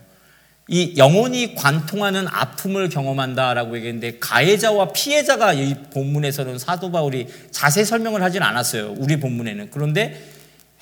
이 0.70 0.94
영혼이 0.96 1.56
관통하는 1.56 2.28
아픔을 2.30 2.88
경험한다라고 2.88 3.76
얘기했는데 3.76 4.20
가해자와 4.20 4.94
피해자가 4.94 5.52
이 5.54 5.76
본문에서는 5.92 6.58
사도 6.58 6.90
바울이 6.92 7.28
자세히 7.52 7.84
설명을 7.84 8.24
하진 8.24 8.42
않았어요. 8.42 8.96
우리 8.98 9.20
본문에는. 9.20 9.72
그런데 9.72 10.31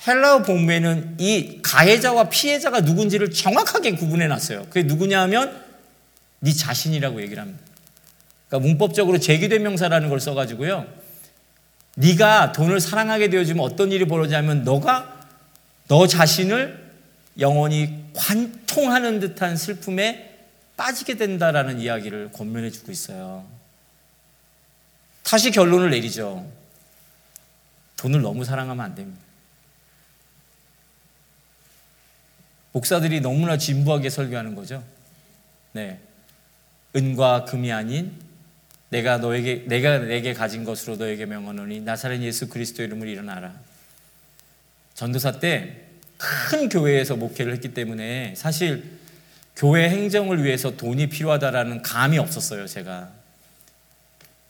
헬라어 0.06 0.42
본문에는 0.42 1.16
이 1.18 1.60
가해자와 1.62 2.30
피해자가 2.30 2.80
누군지를 2.80 3.30
정확하게 3.30 3.92
구분해 3.92 4.28
놨어요. 4.28 4.64
그게 4.64 4.82
누구냐 4.82 5.20
하면 5.22 5.62
네 6.40 6.52
자신이라고 6.52 7.20
얘기를 7.22 7.42
합니다. 7.42 7.62
그러니까 8.48 8.66
문법적으로 8.66 9.18
제기대명사라는 9.18 10.08
걸 10.08 10.20
써가지고요. 10.20 10.86
네가 11.96 12.52
돈을 12.52 12.80
사랑하게 12.80 13.28
되어지면 13.28 13.62
어떤 13.62 13.92
일이 13.92 14.06
벌어지냐면 14.06 14.64
너가 14.64 15.28
너 15.88 16.06
자신을 16.06 16.90
영원히 17.38 18.04
관통하는 18.14 19.20
듯한 19.20 19.56
슬픔에 19.56 20.38
빠지게 20.76 21.16
된다라는 21.16 21.78
이야기를 21.78 22.30
권면해 22.32 22.70
주고 22.70 22.90
있어요. 22.90 23.44
다시 25.22 25.50
결론을 25.50 25.90
내리죠. 25.90 26.50
돈을 27.96 28.22
너무 28.22 28.44
사랑하면 28.44 28.84
안 28.84 28.94
됩니다. 28.94 29.29
목사들이 32.72 33.20
너무나 33.20 33.58
진부하게 33.58 34.10
설교하는 34.10 34.54
거죠. 34.54 34.82
네. 35.72 35.98
은과 36.96 37.44
금이 37.44 37.72
아닌 37.72 38.12
내가 38.88 39.18
너에게 39.18 39.64
내가 39.66 39.98
내게 39.98 40.34
가진 40.34 40.64
것으로 40.64 40.96
너에게 40.96 41.26
명하노니 41.26 41.80
나사렛 41.80 42.20
예수 42.22 42.48
그리스도 42.48 42.82
이름을 42.82 43.08
일어나라. 43.08 43.54
전도사 44.94 45.38
때 45.38 45.90
큰 46.20 46.68
교회에서 46.68 47.16
목회를 47.16 47.54
했기 47.54 47.72
때문에 47.72 48.34
사실 48.36 48.84
교회 49.56 49.88
행정을 49.88 50.44
위해서 50.44 50.76
돈이 50.76 51.08
필요하다라는 51.08 51.80
감이 51.80 52.18
없었어요, 52.18 52.66
제가. 52.66 53.10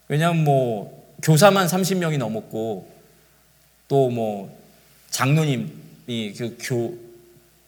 왜냐하면 0.08 0.42
뭐 0.42 1.14
교사만 1.22 1.68
30명이 1.68 2.18
넘었고 2.18 2.90
또 3.86 4.10
뭐 4.10 4.58
장로님이 5.10 6.34
그 6.36 6.56
교, 6.60 6.96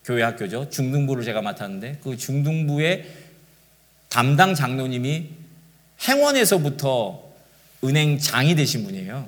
교회 0.05 0.23
학교죠. 0.23 0.69
중등부를 0.71 1.25
제가 1.25 1.43
맡았는데 1.43 1.99
그 2.03 2.17
중등부의 2.17 3.07
담당 4.09 4.55
장로님이 4.55 5.31
행원에서부터 6.09 7.23
은행장이 7.85 8.55
되신 8.55 8.85
분이에요. 8.85 9.27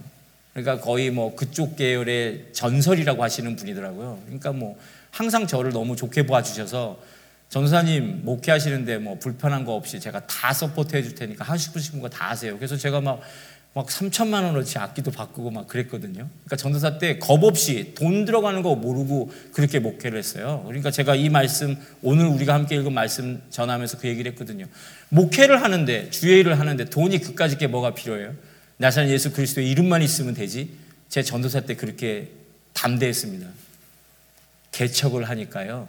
그러니까 0.53 0.81
거의 0.85 1.11
뭐 1.11 1.35
그쪽 1.35 1.77
계열의 1.77 2.47
전설이라고 2.53 3.23
하시는 3.23 3.57
분이더라고요. 3.57 4.21
그러니까 4.27 4.53
뭐 4.53 4.79
항상 5.11 5.47
저를 5.47 5.73
너무 5.73 5.97
좋게 5.97 6.27
봐주셔서 6.27 6.99
전도사님 7.49 8.25
목회하시는데 8.25 8.99
뭐 8.99 9.19
불편한 9.19 9.65
거 9.65 9.75
없이 9.75 10.01
제가 10.01 10.27
다 10.27 10.53
support 10.53 10.97
해줄 10.97 11.15
테니까 11.15 11.45
하시고 11.45 11.79
싶은 11.79 12.01
거 12.01 12.09
다 12.09 12.31
하세요. 12.31 12.57
그래서 12.57 12.77
제가 12.77 13.01
막, 13.01 13.21
막 13.75 13.89
3천만 13.89 14.45
원어치 14.45 14.79
악기도 14.79 15.11
바꾸고 15.11 15.51
막 15.51 15.67
그랬거든요. 15.67 16.29
그러니까 16.45 16.57
전도사 16.57 16.99
때 16.99 17.19
겁 17.19 17.43
없이 17.43 17.93
돈 17.97 18.25
들어가는 18.25 18.63
거 18.63 18.77
모르고 18.77 19.33
그렇게 19.53 19.81
목회를 19.81 20.17
했어요. 20.17 20.63
그러니까 20.67 20.93
제가 20.93 21.17
이 21.17 21.29
말씀, 21.29 21.77
오늘 22.01 22.27
우리가 22.27 22.55
함께 22.55 22.77
읽은 22.77 22.93
말씀 22.93 23.43
전하면서 23.51 23.99
그 23.99 24.07
얘기를 24.07 24.31
했거든요. 24.33 24.67
목회를 25.09 25.61
하는데, 25.63 26.09
주의 26.11 26.39
일을 26.39 26.61
하는데 26.61 26.85
돈이 26.85 27.19
그까짓 27.19 27.59
게 27.59 27.67
뭐가 27.67 27.95
필요해요? 27.95 28.35
나사렛 28.77 29.11
예수 29.11 29.33
그리스도의 29.33 29.69
이름만 29.69 30.03
있으면 30.03 30.35
되지. 30.35 30.71
제 31.09 31.23
전도사 31.23 31.63
때 31.63 31.75
그렇게 31.75 32.31
담대했습니다. 32.75 33.47
개척을 34.71 35.29
하니까요. 35.29 35.89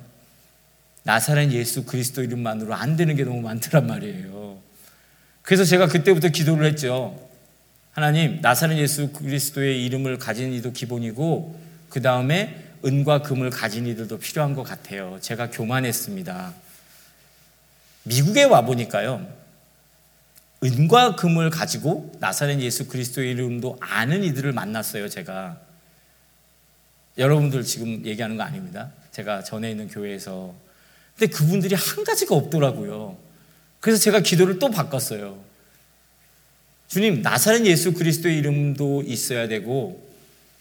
나사렛 1.03 1.51
예수 1.51 1.85
그리스도 1.85 2.23
이름만으로 2.23 2.73
안 2.73 2.95
되는 2.95 3.15
게 3.15 3.23
너무 3.23 3.41
많더란 3.41 3.85
말이에요. 3.85 4.57
그래서 5.43 5.63
제가 5.63 5.87
그때부터 5.87 6.29
기도를 6.29 6.65
했죠. 6.65 7.24
하나님, 7.95 8.41
나사렛 8.41 8.77
예수 8.77 9.13
그리스도의 9.13 9.85
이름을 9.85 10.17
가진 10.17 10.51
이도 10.51 10.73
기본이고, 10.73 11.57
그 11.87 12.01
다음에 12.01 12.61
은과 12.83 13.21
금을 13.21 13.49
가진 13.49 13.87
이들도 13.87 14.19
필요한 14.19 14.53
것 14.53 14.63
같아요. 14.63 15.17
제가 15.21 15.49
교만했습니다. 15.49 16.53
미국에 18.03 18.43
와 18.43 18.63
보니까요. 18.63 19.25
은과 20.61 21.15
금을 21.15 21.49
가지고 21.49 22.11
나사렛 22.19 22.59
예수 22.59 22.89
그리스도의 22.89 23.31
이름도 23.31 23.77
아는 23.79 24.25
이들을 24.25 24.51
만났어요, 24.51 25.07
제가. 25.07 25.57
여러분들 27.17 27.63
지금 27.63 28.05
얘기하는 28.05 28.35
거 28.35 28.43
아닙니다. 28.43 28.91
제가 29.13 29.45
전에 29.45 29.71
있는 29.71 29.87
교회에서. 29.87 30.53
근데 31.17 31.33
그분들이 31.33 31.75
한 31.75 32.03
가지가 32.03 32.35
없더라고요. 32.35 33.15
그래서 33.79 34.01
제가 34.01 34.19
기도를 34.19 34.59
또 34.59 34.69
바꿨어요. 34.69 35.44
주님, 36.95 37.21
나사렛 37.21 37.65
예수 37.65 37.91
그리스도의 37.91 38.37
이름도 38.37 39.03
있어야 39.05 39.49
되고, 39.49 40.01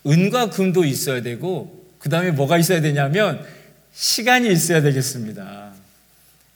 은과 0.05 0.51
금도 0.51 0.85
있어야 0.85 1.23
되고, 1.23 1.87
그 2.01 2.09
다음에 2.09 2.33
뭐가 2.33 2.59
있어야 2.59 2.81
되냐면, 2.81 3.47
시간이 3.93 4.51
있어야 4.51 4.83
되겠습니다. 4.83 5.73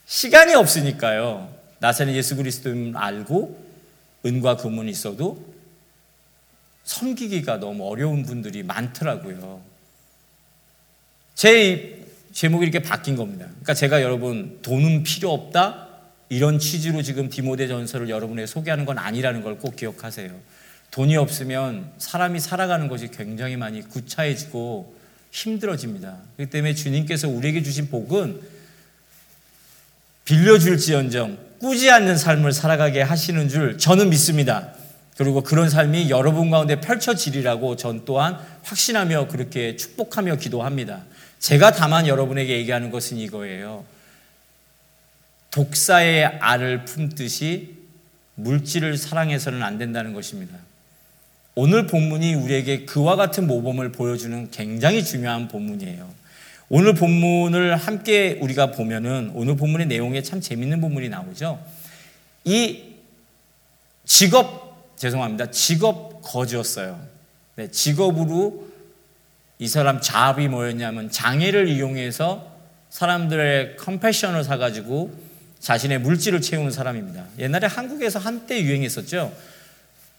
시간이 0.04 0.56
없으니까요. 0.56 1.54
나사렛 1.78 2.16
예수 2.16 2.34
그리스도를 2.34 2.90
알고 2.96 3.64
은과 4.26 4.56
금은 4.56 4.88
있어도 4.88 5.46
섬기기가 6.82 7.60
너무 7.60 7.88
어려운 7.88 8.24
분들이 8.24 8.64
많더라고요. 8.64 9.62
제 11.36 12.04
제목이 12.32 12.64
이렇게 12.64 12.82
바뀐 12.82 13.14
겁니다. 13.14 13.46
그러니까 13.46 13.74
제가 13.74 14.02
여러분 14.02 14.58
돈은 14.60 15.04
필요 15.04 15.32
없다 15.32 15.87
이런 16.28 16.58
취지로 16.58 17.02
지금 17.02 17.28
디모데 17.28 17.68
전서를 17.68 18.08
여러분에게 18.08 18.46
소개하는 18.46 18.84
건 18.84 18.98
아니라는 18.98 19.42
걸 19.42 19.56
꼭 19.58 19.76
기억하세요. 19.76 20.30
돈이 20.90 21.16
없으면 21.16 21.92
사람이 21.98 22.40
살아가는 22.40 22.88
것이 22.88 23.08
굉장히 23.10 23.56
많이 23.56 23.82
구차해지고 23.82 24.94
힘들어집니다. 25.30 26.16
그렇기 26.36 26.50
때문에 26.50 26.74
주님께서 26.74 27.28
우리에게 27.28 27.62
주신 27.62 27.88
복은 27.88 28.40
빌려줄지언정 30.24 31.38
꾸지 31.58 31.90
않는 31.90 32.16
삶을 32.16 32.52
살아가게 32.52 33.02
하시는 33.02 33.48
줄 33.48 33.78
저는 33.78 34.10
믿습니다. 34.10 34.72
그리고 35.16 35.42
그런 35.42 35.68
삶이 35.68 36.10
여러분 36.10 36.50
가운데 36.50 36.80
펼쳐지리라고 36.80 37.76
전 37.76 38.04
또한 38.04 38.38
확신하며 38.62 39.28
그렇게 39.28 39.76
축복하며 39.76 40.36
기도합니다. 40.36 41.04
제가 41.40 41.72
다만 41.72 42.06
여러분에게 42.06 42.56
얘기하는 42.58 42.90
것은 42.90 43.16
이거예요. 43.16 43.84
독사의 45.58 46.24
알을 46.24 46.84
품듯이 46.84 47.74
물질을 48.36 48.96
사랑해서는 48.96 49.64
안 49.64 49.76
된다는 49.76 50.12
것입니다. 50.12 50.56
오늘 51.56 51.88
본문이 51.88 52.34
우리에게 52.34 52.84
그와 52.84 53.16
같은 53.16 53.48
모범을 53.48 53.90
보여주는 53.90 54.52
굉장히 54.52 55.04
중요한 55.04 55.48
본문이에요. 55.48 56.08
오늘 56.68 56.94
본문을 56.94 57.74
함께 57.74 58.38
우리가 58.40 58.70
보면은 58.70 59.32
오늘 59.34 59.56
본문의 59.56 59.88
내용에 59.88 60.22
참 60.22 60.40
재밌는 60.40 60.80
본문이 60.80 61.08
나오죠. 61.08 61.60
이 62.44 62.94
직업 64.04 64.96
죄송합니다. 64.96 65.50
직업 65.50 66.22
거지였어요. 66.22 67.04
네, 67.56 67.68
직업으로 67.68 68.68
이 69.58 69.66
사람 69.66 70.00
자업이 70.00 70.46
뭐였냐면 70.46 71.10
장애를 71.10 71.66
이용해서 71.66 72.46
사람들의 72.90 73.76
컴패션을 73.76 74.44
사가지고 74.44 75.27
자신의 75.60 76.00
물질을 76.00 76.40
채우는 76.40 76.70
사람입니다. 76.70 77.24
옛날에 77.38 77.66
한국에서 77.66 78.18
한때 78.18 78.62
유행했었죠. 78.62 79.32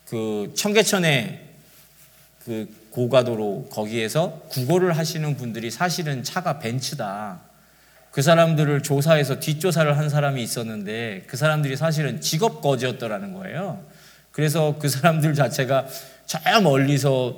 그 0.08 0.52
청계천에 0.56 1.48
그 2.44 2.68
고가도로 2.92 3.70
거기에서 3.72 4.42
구걸을 4.50 4.98
하시는 4.98 5.38
분들이 5.38 5.70
사실은 5.70 6.24
차가 6.24 6.60
벤츠다. 6.60 7.42
그 8.12 8.22
사람들을 8.22 8.82
조사해서 8.82 9.40
뒷조사를 9.40 9.98
한 9.98 10.10
사람이 10.10 10.42
있었는데 10.42 11.26
그 11.28 11.38
사람들이 11.38 11.78
사실은 11.78 12.22
직업 12.22 12.62
거지였더라는 12.62 13.34
거예요. 13.34 13.84
그래서 14.32 14.78
그 14.80 14.90
사람들 14.90 15.36
자체가 15.36 15.88
저 16.26 16.40
멀리서 16.62 17.38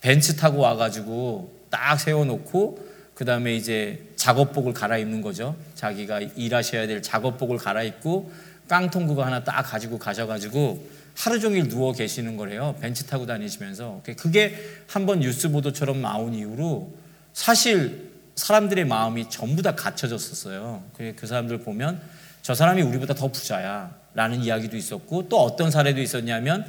벤츠 0.00 0.36
타고 0.36 0.58
와가지고 0.58 1.66
딱 1.70 1.98
세워놓고 1.98 2.88
그 3.14 3.24
다음에 3.24 3.54
이제 3.56 4.07
작업복을 4.18 4.74
갈아입는 4.74 5.22
거죠. 5.22 5.56
자기가 5.74 6.20
일하셔야 6.20 6.86
될 6.86 7.00
작업복을 7.00 7.56
갈아입고 7.56 8.30
깡통 8.66 9.06
그거 9.06 9.24
하나 9.24 9.44
딱 9.44 9.62
가지고 9.62 9.98
가셔가지고 9.98 10.86
하루 11.16 11.40
종일 11.40 11.68
누워 11.68 11.92
계시는 11.92 12.36
거래요. 12.36 12.76
벤치 12.80 13.06
타고 13.06 13.26
다니시면서. 13.26 14.02
그게 14.18 14.54
한번 14.88 15.20
뉴스 15.20 15.50
보도처럼 15.50 16.02
나온 16.02 16.34
이후로 16.34 16.92
사실 17.32 18.10
사람들의 18.34 18.84
마음이 18.84 19.30
전부 19.30 19.62
다 19.62 19.74
갇혀졌었어요. 19.74 20.82
그 21.16 21.26
사람들 21.26 21.58
보면 21.58 22.00
저 22.42 22.54
사람이 22.54 22.82
우리보다 22.82 23.14
더 23.14 23.28
부자야. 23.28 23.96
라는 24.14 24.42
이야기도 24.42 24.76
있었고 24.76 25.28
또 25.28 25.40
어떤 25.40 25.70
사례도 25.70 26.00
있었냐면 26.00 26.68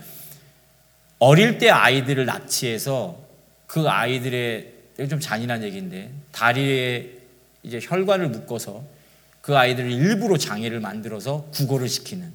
어릴 1.17 1.57
때 1.57 1.69
아이들을 1.69 2.25
납치해서 2.25 3.19
그 3.65 3.89
아이들의 3.89 4.73
좀 5.09 5.19
잔인한 5.19 5.63
얘기인데 5.63 6.12
다리에 6.31 7.18
이제 7.63 7.79
혈관을 7.81 8.29
묶어서 8.29 8.83
그 9.41 9.57
아이들을 9.57 9.91
일부러 9.91 10.37
장애를 10.37 10.79
만들어서 10.79 11.47
구걸을 11.51 11.87
시키는 11.89 12.31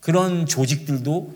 그런 0.00 0.46
조직들도 0.46 1.34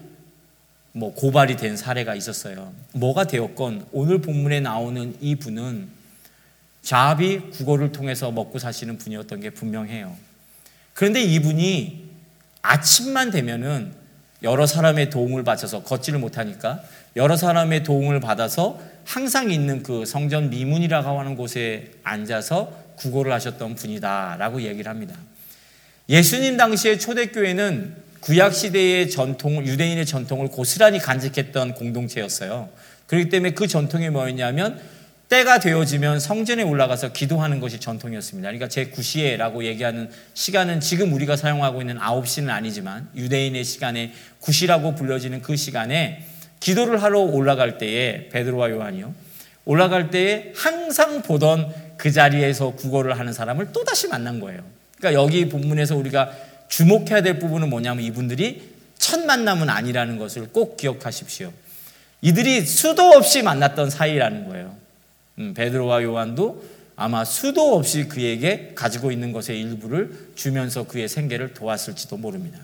뭐 0.92 1.14
고발이 1.14 1.56
된 1.56 1.76
사례가 1.76 2.14
있었어요. 2.14 2.72
뭐가 2.92 3.24
되었건 3.24 3.86
오늘 3.92 4.20
본문에 4.20 4.60
나오는 4.60 5.16
이 5.20 5.36
분은 5.36 5.88
자합이 6.82 7.50
국어를 7.50 7.92
통해서 7.92 8.30
먹고 8.30 8.58
사시는 8.58 8.98
분이었던 8.98 9.40
게 9.40 9.50
분명해요. 9.50 10.16
그런데 10.94 11.22
이분이 11.22 12.08
아침만 12.62 13.30
되면은 13.30 13.92
여러 14.42 14.66
사람의 14.66 15.10
도움을 15.10 15.44
받아서 15.44 15.82
걷지를 15.82 16.18
못하니까 16.18 16.82
여러 17.16 17.36
사람의 17.36 17.82
도움을 17.82 18.20
받아서 18.20 18.80
항상 19.04 19.50
있는 19.50 19.82
그 19.82 20.04
성전 20.04 20.50
미문이라고 20.50 21.18
하는 21.18 21.36
곳에 21.36 21.92
앉아서 22.04 22.87
구걸을 22.98 23.32
하셨던 23.32 23.74
분이다라고 23.74 24.62
얘기를 24.62 24.90
합니다. 24.90 25.14
예수님 26.08 26.56
당시의 26.56 26.98
초대교회는 26.98 28.08
구약 28.20 28.54
시대의 28.54 29.10
전통, 29.10 29.64
유대인의 29.64 30.04
전통을 30.06 30.48
고스란히 30.48 30.98
간직했던 30.98 31.74
공동체였어요. 31.74 32.68
그렇기 33.06 33.28
때문에 33.28 33.54
그 33.54 33.66
전통이 33.66 34.10
뭐였냐면 34.10 34.80
때가 35.28 35.60
되어지면 35.60 36.20
성전에 36.20 36.62
올라가서 36.62 37.12
기도하는 37.12 37.60
것이 37.60 37.78
전통이었습니다. 37.78 38.48
그러니까 38.48 38.68
제 38.68 38.86
9시에라고 38.90 39.64
얘기하는 39.64 40.10
시간은 40.32 40.80
지금 40.80 41.12
우리가 41.12 41.36
사용하고 41.36 41.82
있는 41.82 41.98
9시는 41.98 42.48
아니지만 42.48 43.08
유대인의 43.14 43.64
시간에 43.64 44.12
9시라고 44.40 44.96
불려지는 44.96 45.42
그 45.42 45.56
시간에 45.56 46.24
기도를 46.60 47.02
하러 47.02 47.20
올라갈 47.20 47.76
때에 47.76 48.30
베드로와 48.30 48.70
요한이요. 48.70 49.14
올라갈 49.66 50.10
때에 50.10 50.52
항상 50.56 51.20
보던 51.20 51.74
그 51.98 52.10
자리에서 52.10 52.70
구걸을 52.70 53.18
하는 53.18 53.32
사람을 53.32 53.72
또다시 53.72 54.08
만난 54.08 54.40
거예요. 54.40 54.62
그러니까 54.96 55.20
여기 55.22 55.48
본문에서 55.48 55.96
우리가 55.96 56.32
주목해야 56.68 57.22
될 57.22 57.38
부분은 57.38 57.68
뭐냐면 57.68 58.04
이분들이 58.04 58.76
첫 58.98 59.20
만남은 59.24 59.68
아니라는 59.68 60.18
것을 60.18 60.48
꼭 60.48 60.76
기억하십시오. 60.76 61.52
이들이 62.22 62.62
수도 62.62 63.02
없이 63.02 63.42
만났던 63.42 63.90
사이라는 63.90 64.48
거예요. 64.48 64.76
음, 65.38 65.54
베드로와 65.54 66.02
요한도 66.02 66.64
아마 66.96 67.24
수도 67.24 67.76
없이 67.76 68.08
그에게 68.08 68.72
가지고 68.74 69.12
있는 69.12 69.32
것의 69.32 69.60
일부를 69.60 70.30
주면서 70.34 70.84
그의 70.84 71.08
생계를 71.08 71.54
도왔을지도 71.54 72.16
모릅니다. 72.16 72.58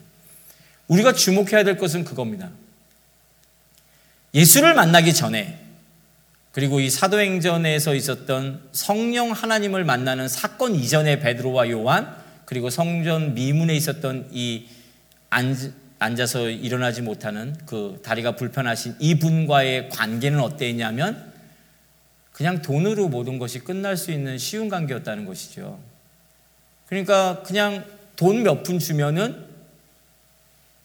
우리가 0.89 1.13
주목해야 1.13 1.65
될 1.65 1.77
것은 1.77 2.05
그겁니다. 2.05 2.51
예수를 4.35 4.75
만나기 4.75 5.15
전에 5.15 5.64
그리고 6.55 6.79
이 6.79 6.89
사도행전에서 6.89 7.97
있었던 7.97 8.69
성령 8.71 9.33
하나님을 9.33 9.83
만나는 9.85 10.29
사건 10.29 10.77
이전의 10.77 11.19
베드로와 11.19 11.69
요한 11.71 12.15
그리고 12.45 12.71
성전 12.71 13.35
미문에 13.35 13.75
있었던 13.75 14.29
이 14.31 14.69
앉아서 15.99 16.49
일어나지 16.51 17.03
못하는 17.03 17.57
그 17.67 18.01
다리가 18.05 18.37
불편하신 18.37 18.95
이분과의 19.01 19.89
관계는 19.89 20.39
어땠냐면 20.39 21.33
그냥 22.31 22.63
돈으로 22.63 23.09
모든 23.09 23.41
것이 23.41 23.59
끝날 23.59 23.97
수 23.97 24.13
있는 24.13 24.39
쉬운 24.39 24.69
관계였다는 24.69 25.25
것이죠. 25.27 25.81
그러니까 26.87 27.43
그냥 27.43 27.85
돈 28.15 28.45
몇 28.45 28.63
푼 28.63 28.79
주면은 28.79 29.45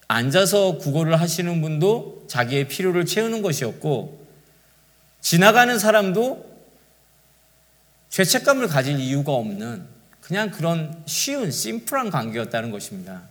앉아서 0.07 0.79
구걸을 0.79 1.21
하시는 1.21 1.61
분도 1.61 2.25
자기의 2.27 2.67
필요를 2.67 3.05
채우는 3.05 3.43
것이었고 3.43 4.18
지나가는 5.21 5.77
사람도 5.77 6.49
죄책감을 8.09 8.67
가질 8.67 8.99
이유가 8.99 9.33
없는 9.33 9.85
그냥 10.21 10.51
그런 10.51 11.03
쉬운 11.05 11.51
심플한 11.51 12.09
관계였다는 12.09 12.71
것입니다. 12.71 13.23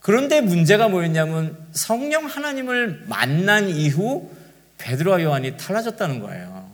그런데 0.00 0.40
문제가 0.40 0.88
뭐였냐면 0.88 1.56
성령 1.72 2.26
하나님을 2.26 3.04
만난 3.06 3.70
이후 3.70 4.30
베드로와 4.78 5.22
요한이 5.22 5.56
달라졌다는 5.56 6.20
거예요. 6.20 6.70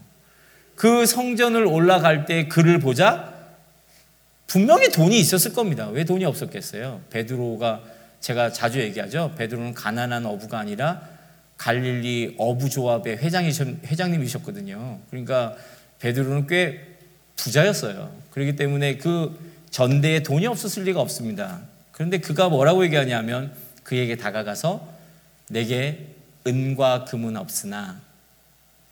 그 0.75 1.07
성전을 1.07 1.65
올라갈 1.65 2.27
때 2.27 2.49
그를 2.49 2.81
보자 2.81 3.33
분명히 4.47 4.91
돈이 4.91 5.17
있었을 5.21 5.53
겁니다. 5.53 5.89
왜 5.89 6.05
돈이 6.05 6.25
없었겠어요? 6.25 7.03
베드로가 7.11 7.83
제가 8.19 8.51
자주 8.51 8.81
얘기하죠. 8.81 9.35
베드로는 9.39 9.75
가난한 9.75 10.27
어부가 10.27 10.59
아니라 10.59 11.03
갈릴리 11.61 12.37
어부 12.39 12.71
조합의 12.71 13.19
회장이 13.19 13.53
회장님이셨거든요. 13.85 14.99
그러니까 15.11 15.55
베드로는 15.99 16.47
꽤 16.47 16.97
부자였어요. 17.37 18.17
그렇기 18.31 18.57
때문에 18.57 18.97
그 18.97 19.39
전대에 19.69 20.23
돈이 20.23 20.47
없었을 20.47 20.85
리가 20.85 21.03
없습니다. 21.03 21.61
그런데 21.93 22.17
그가 22.17 22.49
뭐라고 22.49 22.83
얘기하냐면 22.85 23.55
그에게 23.83 24.17
다가가서 24.17 24.89
내게 25.51 26.15
은과 26.47 27.05
금은 27.05 27.37
없으나 27.37 28.01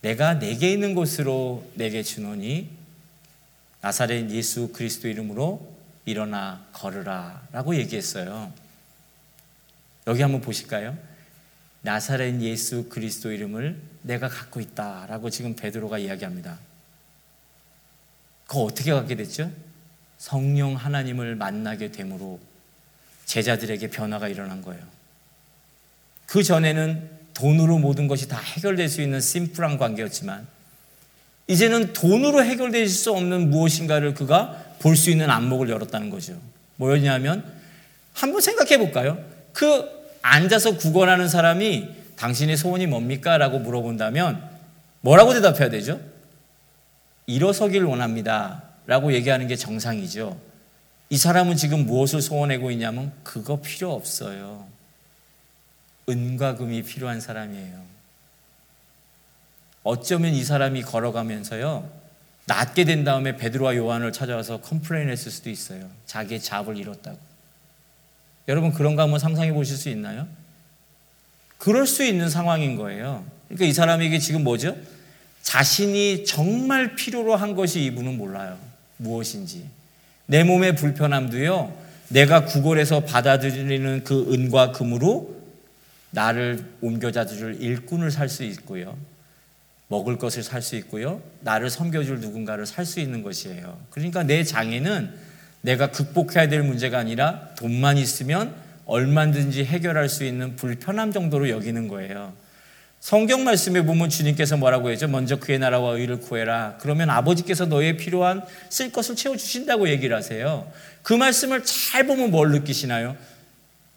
내가 0.03 0.39
내게 0.39 0.71
있는 0.71 0.95
곳으로 0.95 1.67
내게 1.75 2.03
주노니 2.03 2.69
나사렛 3.81 4.31
예수 4.31 4.75
그리스도 4.75 5.09
이름으로 5.09 5.75
일어나 6.05 6.67
걸으라 6.75 7.49
라고 7.51 7.75
얘기했어요. 7.77 8.53
여기 10.07 10.21
한번 10.21 10.43
보실까요? 10.43 11.08
나사렛 11.83 12.41
예수 12.43 12.89
그리스도 12.89 13.31
이름을 13.33 13.81
내가 14.03 14.29
갖고 14.29 14.61
있다 14.61 15.07
라고 15.09 15.31
지금 15.31 15.55
베드로가 15.55 15.99
이야기합니다. 15.99 16.59
그거 18.47 18.63
어떻게 18.63 18.93
갖게 18.93 19.15
됐죠? 19.15 19.51
성령 20.19 20.75
하나님을 20.75 21.37
만나게 21.37 21.93
됨으로 21.93 22.41
제자들에게 23.27 23.91
변화가 23.91 24.29
일어난 24.29 24.63
거예요. 24.63 24.83
그 26.27 26.43
전에는 26.43 27.11
돈으로 27.35 27.79
모든 27.79 28.09
것이 28.09 28.27
다 28.27 28.39
해결될 28.39 28.89
수 28.89 29.01
있는 29.01 29.21
심플한 29.21 29.79
관계였지만 29.79 30.47
이제는 31.47 31.93
돈으로 31.93 32.45
해결될 32.45 32.89
수 32.89 33.13
없는 33.13 33.51
무엇인가를 33.51 34.15
그가 34.15 34.65
볼 34.81 34.97
수 34.97 35.11
있는 35.11 35.31
안목을 35.31 35.69
열었다는 35.71 36.11
거죠. 36.11 36.41
뭐였냐면 36.77 37.45
한번 38.13 38.41
생각해 38.41 38.79
볼까요? 38.79 39.23
그 39.53 39.98
앉아서 40.29 40.77
구걸하는 40.77 41.29
사람이 41.29 41.89
당신의 42.17 42.57
소원이 42.57 42.87
뭡니까? 42.87 43.39
라고 43.39 43.59
물어본다면 43.59 44.43
뭐라고 45.01 45.33
대답해야 45.33 45.71
되죠? 45.71 46.01
일어서길 47.27 47.85
원합니다. 47.85 48.63
라고 48.87 49.13
얘기하는 49.13 49.47
게 49.47 49.57
정상이죠. 49.57 50.39
이 51.11 51.17
사람은 51.17 51.57
지금 51.57 51.87
무엇을 51.87 52.21
소원하고 52.21 52.71
있냐면 52.71 53.13
그거 53.23 53.61
필요 53.61 53.93
없어요. 53.93 54.67
은과 56.09 56.57
금이 56.57 56.83
필요한 56.83 57.21
사람이에요. 57.21 57.83
어쩌면 59.85 60.35
이 60.35 60.45
사람이 60.45 60.83
걸어가면서요. 60.83 61.91
낫게 62.47 62.85
된 62.85 63.05
다음에 63.05 63.37
베드로와 63.37 63.77
요한을 63.77 64.13
찾아와서 64.13 64.61
complain 64.61 65.09
했을 65.11 65.31
수도 65.31 65.51
있어요. 65.51 65.89
자기의 66.07 66.41
job을 66.41 66.77
잃었다고. 66.77 67.28
여러분 68.49 68.73
그런 68.73 68.97
거 68.97 69.03
한번 69.03 69.21
상상해 69.21 69.53
보실 69.53 69.77
수 69.77 69.89
있나요? 69.91 70.27
그럴 71.59 71.87
수 71.87 72.03
있는 72.03 72.31
상황인 72.31 72.77
거예요. 72.77 73.25
그러니까 73.49 73.67
이 73.67 73.73
사람에게 73.73 74.19
지금 74.19 74.43
뭐죠? 74.43 74.77
자신이 75.43 76.25
정말 76.25 76.95
필요로 76.95 77.37
한 77.37 77.55
것이 77.55 77.85
이분은 77.85 78.17
몰라요. 78.17 78.59
무엇인지. 78.97 79.67
내 80.27 80.45
몸의 80.45 80.77
불편함도요, 80.77 81.73
내가 82.09 82.45
구걸해서 82.45 83.01
받아들이는 83.01 84.05
그 84.05 84.33
은과 84.33 84.73
금으로 84.73 85.37
나를 86.11 86.65
옮겨다줄 86.81 87.61
일꾼을 87.61 88.11
살 88.11 88.29
수 88.29 88.45
있고요. 88.45 88.97
먹을 89.89 90.19
것을 90.19 90.43
살 90.43 90.61
수 90.63 90.77
있고요. 90.77 91.23
나를 91.41 91.71
섬겨줄 91.71 92.21
누군가를 92.21 92.67
살 92.67 92.85
수 92.85 93.01
있는 93.01 93.23
것이에요. 93.23 93.79
그러니까 93.91 94.23
내 94.23 94.45
장애는 94.45 95.15
내가 95.61 95.91
극복해야 95.91 96.49
될 96.49 96.63
문제가 96.63 96.99
아니라 96.99 97.49
돈만 97.57 97.99
있으면 97.99 98.55
얼마든지 98.87 99.65
해결할 99.65 100.09
수 100.09 100.25
있는 100.25 100.57
불편함 100.57 101.13
정도로 101.13 101.51
여기는 101.51 101.89
거예요. 101.89 102.33
성경 103.01 103.45
말씀에 103.45 103.83
보면 103.83 104.09
주님께서 104.09 104.57
뭐라고 104.57 104.91
했죠? 104.91 105.07
먼저 105.07 105.37
그의 105.37 105.59
나라와 105.59 105.93
의를 105.93 106.21
구해라. 106.21 106.77
그러면 106.81 107.11
아버지께서 107.11 107.67
너의 107.67 107.97
필요한 107.97 108.43
쓸 108.71 108.91
것을 108.91 109.15
채워주신다고 109.15 109.89
얘기를 109.89 110.17
하세요. 110.17 110.71
그 111.03 111.13
말씀을 111.13 111.65
잘 111.65 112.07
보면 112.07 112.31
뭘 112.31 112.51
느끼시나요? 112.51 113.17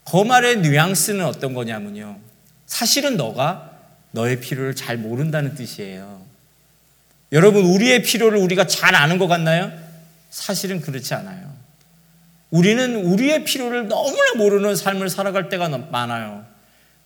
그 0.09 0.17
말의 0.17 0.59
뉘앙스는 0.59 1.25
어떤 1.25 1.53
거냐면요. 1.53 2.19
사실은 2.65 3.17
너가 3.17 3.71
너의 4.11 4.39
필요를 4.39 4.75
잘 4.75 4.97
모른다는 4.97 5.55
뜻이에요. 5.55 6.21
여러분, 7.31 7.63
우리의 7.65 8.03
필요를 8.03 8.37
우리가 8.39 8.67
잘 8.67 8.93
아는 8.93 9.17
것 9.17 9.27
같나요? 9.27 9.71
사실은 10.29 10.81
그렇지 10.81 11.13
않아요. 11.13 11.50
우리는 12.51 12.95
우리의 12.97 13.43
필요를 13.45 13.87
너무나 13.87 14.33
모르는 14.37 14.75
삶을 14.75 15.09
살아갈 15.09 15.49
때가 15.49 15.69
많아요. 15.91 16.45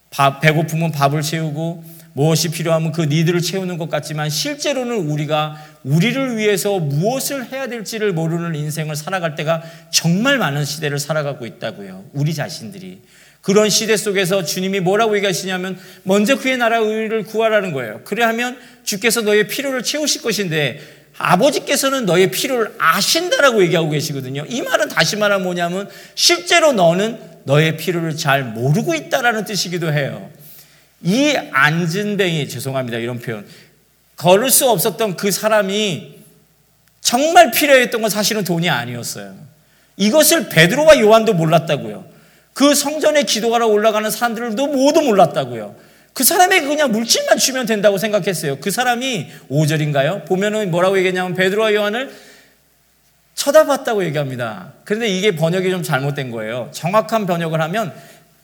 밥, 0.10 0.42
배고프면 0.42 0.92
밥을 0.92 1.22
채우고 1.22 1.84
무엇이 2.14 2.50
필요하면 2.50 2.94
그 2.94 3.02
니들을 3.02 3.42
채우는 3.42 3.78
것 3.78 3.90
같지만 3.90 4.30
실제로는 4.30 4.96
우리가 5.10 5.58
우리를 5.84 6.38
위해서 6.38 6.80
무엇을 6.80 7.52
해야 7.52 7.68
될지를 7.68 8.14
모르는 8.14 8.56
인생을 8.56 8.96
살아갈 8.96 9.36
때가 9.36 9.62
정말 9.92 10.38
많은 10.38 10.64
시대를 10.66 10.98
살아가고 10.98 11.46
있다고요. 11.46 12.06
우리 12.14 12.34
자신들이. 12.34 13.02
그런 13.42 13.70
시대 13.70 13.96
속에서 13.96 14.44
주님이 14.44 14.80
뭐라고 14.80 15.16
얘기하시냐면 15.18 15.78
먼저 16.04 16.38
그의 16.40 16.58
나라 16.58 16.78
의를 16.78 17.24
구하라는 17.24 17.74
거예요. 17.74 18.02
그래 18.06 18.24
하면 18.24 18.58
주께서 18.84 19.22
너의 19.22 19.48
필요를 19.48 19.84
채우실 19.84 20.22
것인데 20.24 20.80
아버지께서는 21.18 22.06
너의 22.06 22.32
필요를 22.32 22.76
아신다라고 22.78 23.64
얘기하고 23.64 23.90
계시거든요. 23.90 24.46
이 24.48 24.62
말은 24.62 24.90
다시 24.90 25.16
말하면 25.16 25.44
뭐냐면 25.44 25.90
실제로 26.14 26.74
너는 26.74 27.20
너의 27.46 27.78
필요를 27.78 28.18
잘 28.18 28.44
모르고 28.44 28.96
있다라는 28.96 29.46
뜻이기도 29.46 29.94
해요. 29.94 30.30
이 31.02 31.36
안진뱅이 31.52 32.48
죄송합니다 32.50 32.98
이런 32.98 33.20
표현 33.20 33.46
걸을 34.16 34.50
수 34.50 34.70
없었던 34.70 35.18
그 35.18 35.30
사람이 35.30 36.16
정말 37.02 37.52
필요했던 37.52 38.02
건 38.02 38.10
사실은 38.10 38.44
돈이 38.44 38.70
아니었어요. 38.70 39.36
이것을 39.98 40.50
베드로와 40.50 41.00
요한도 41.00 41.34
몰랐다고요. 41.34 42.06
그 42.54 42.74
성전에 42.74 43.24
기도하러 43.24 43.68
올라가는 43.68 44.10
사람들도 44.10 44.68
모두 44.68 45.02
몰랐다고요. 45.02 45.76
그 46.16 46.24
사람에게 46.24 46.66
그냥 46.66 46.94
물질만 46.94 47.38
주면 47.38 47.66
된다고 47.66 47.98
생각했어요. 47.98 48.62
그 48.62 48.72
사람이 48.72 49.30
5절인가요? 49.52 50.26
보면은 50.26 50.72
뭐라고 50.72 50.98
얘기했냐면 50.98 51.36
베드로와 51.36 51.74
요한을 51.74 52.16
쳐다봤다고 53.34 54.06
얘기합니다. 54.06 54.72
그런데 54.86 55.10
이게 55.10 55.36
번역이 55.36 55.70
좀 55.70 55.84
잘못된 55.84 56.32
거예요. 56.32 56.72
정확한 56.72 57.26
번역을 57.26 57.60
하면 57.60 57.94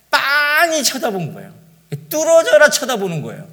빤히 0.09 0.83
쳐다본 0.83 1.33
거예요. 1.33 1.53
뚫어져라 2.09 2.69
쳐다보는 2.69 3.21
거예요. 3.21 3.47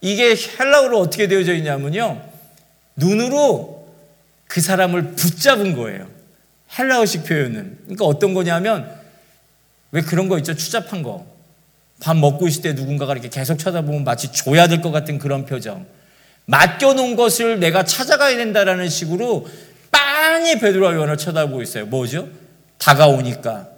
이게 0.00 0.36
헬라어로 0.60 1.00
어떻게 1.00 1.26
되어져 1.26 1.54
있냐면요. 1.54 2.22
눈으로 2.94 3.92
그 4.46 4.60
사람을 4.60 5.14
붙잡은 5.16 5.74
거예요. 5.74 6.08
헬라어식 6.78 7.24
표현은. 7.24 7.78
그러니까 7.82 8.04
어떤 8.04 8.32
거냐면 8.32 8.88
왜 9.90 10.02
그런 10.02 10.28
거 10.28 10.38
있죠? 10.38 10.54
추잡한 10.54 11.02
거. 11.02 11.39
밥 12.00 12.16
먹고 12.16 12.48
있을 12.48 12.62
때 12.62 12.72
누군가가 12.72 13.12
이렇게 13.12 13.28
계속 13.28 13.58
쳐다보면 13.58 14.04
마치 14.04 14.32
줘야 14.32 14.66
될 14.66 14.80
것 14.80 14.90
같은 14.90 15.18
그런 15.18 15.44
표정. 15.44 15.86
맡겨놓은 16.46 17.14
것을 17.16 17.60
내가 17.60 17.84
찾아가야 17.84 18.36
된다라는 18.36 18.88
식으로 18.88 19.46
빤히 19.90 20.58
베드로와 20.58 20.94
요한을 20.94 21.16
쳐다보고 21.16 21.62
있어요. 21.62 21.86
뭐죠? 21.86 22.28
다가오니까 22.78 23.68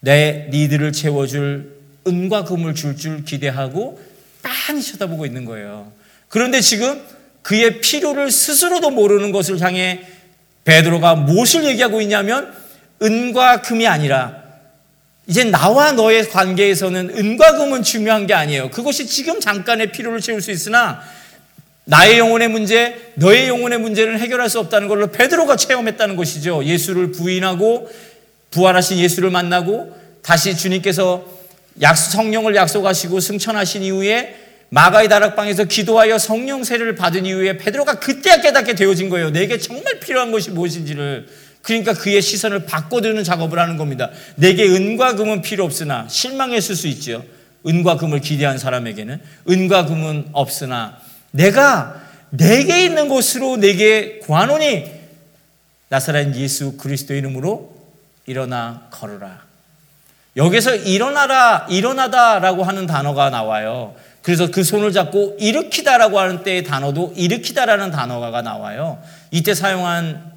내 0.00 0.48
니들을 0.50 0.92
채워줄 0.92 1.78
은과 2.06 2.44
금을 2.44 2.74
줄줄 2.74 3.24
기대하고 3.24 4.00
빤히 4.42 4.82
쳐다보고 4.82 5.26
있는 5.26 5.44
거예요. 5.44 5.92
그런데 6.28 6.60
지금 6.60 7.02
그의 7.42 7.80
필요를 7.80 8.30
스스로도 8.30 8.90
모르는 8.90 9.32
것을 9.32 9.60
향해 9.60 10.00
베드로가 10.64 11.14
무엇을 11.16 11.64
얘기하고 11.64 12.00
있냐면 12.00 12.52
은과 13.02 13.62
금이 13.62 13.86
아니라 13.86 14.39
이제 15.26 15.44
나와 15.44 15.92
너의 15.92 16.28
관계에서는 16.28 17.10
은과 17.16 17.58
금은 17.58 17.82
중요한 17.82 18.26
게 18.26 18.34
아니에요. 18.34 18.70
그것이 18.70 19.06
지금 19.06 19.38
잠깐의 19.40 19.92
필요를 19.92 20.20
채울 20.20 20.42
수 20.42 20.50
있으나 20.50 21.00
나의 21.84 22.18
영혼의 22.18 22.48
문제, 22.48 23.12
너의 23.14 23.48
영혼의 23.48 23.78
문제를 23.80 24.18
해결할 24.20 24.48
수 24.48 24.58
없다는 24.60 24.88
걸로 24.88 25.08
베드로가 25.08 25.56
체험했다는 25.56 26.16
것이죠. 26.16 26.64
예수를 26.64 27.12
부인하고 27.12 27.90
부활하신 28.50 28.98
예수를 28.98 29.30
만나고 29.30 29.96
다시 30.22 30.56
주님께서 30.56 31.24
약속, 31.82 32.12
성령을 32.12 32.54
약속하시고 32.54 33.20
승천하신 33.20 33.82
이후에 33.82 34.36
마가의 34.68 35.08
다락방에서 35.08 35.64
기도하여 35.64 36.18
성령 36.18 36.62
세례를 36.62 36.94
받은 36.94 37.26
이후에 37.26 37.56
베드로가 37.56 37.98
그때야 37.98 38.40
깨닫게 38.40 38.74
되어진 38.74 39.08
거예요. 39.08 39.30
내게 39.30 39.58
정말 39.58 39.98
필요한 39.98 40.30
것이 40.30 40.50
무엇인지를. 40.50 41.26
그러니까 41.62 41.92
그의 41.92 42.22
시선을 42.22 42.64
바꿔드는 42.66 43.24
작업을 43.24 43.58
하는 43.58 43.76
겁니다. 43.76 44.10
내게 44.36 44.64
은과 44.64 45.16
금은 45.16 45.42
필요 45.42 45.64
없으나 45.64 46.06
실망했을 46.08 46.74
수 46.74 46.88
있죠. 46.88 47.24
은과 47.66 47.96
금을 47.96 48.20
기대한 48.20 48.58
사람에게는 48.58 49.20
은과 49.48 49.86
금은 49.86 50.28
없으나 50.32 50.98
내가 51.30 52.00
내게 52.30 52.84
있는 52.84 53.08
곳으로 53.08 53.56
내게 53.56 54.18
구하노니 54.20 54.90
나사렛 55.88 56.34
예수 56.36 56.76
그리스도 56.76 57.14
이름으로 57.14 57.74
일어나 58.26 58.86
걸어라. 58.90 59.40
여기서 60.36 60.76
일어나라, 60.76 61.66
일어나다라고 61.68 62.62
하는 62.62 62.86
단어가 62.86 63.30
나와요. 63.30 63.96
그래서 64.22 64.50
그 64.50 64.62
손을 64.62 64.92
잡고 64.92 65.36
일으키다라고 65.40 66.20
하는 66.20 66.44
때의 66.44 66.62
단어도 66.62 67.14
일으키다라는 67.16 67.90
단어가 67.90 68.40
나와요. 68.42 69.02
이때 69.32 69.54
사용한 69.54 70.29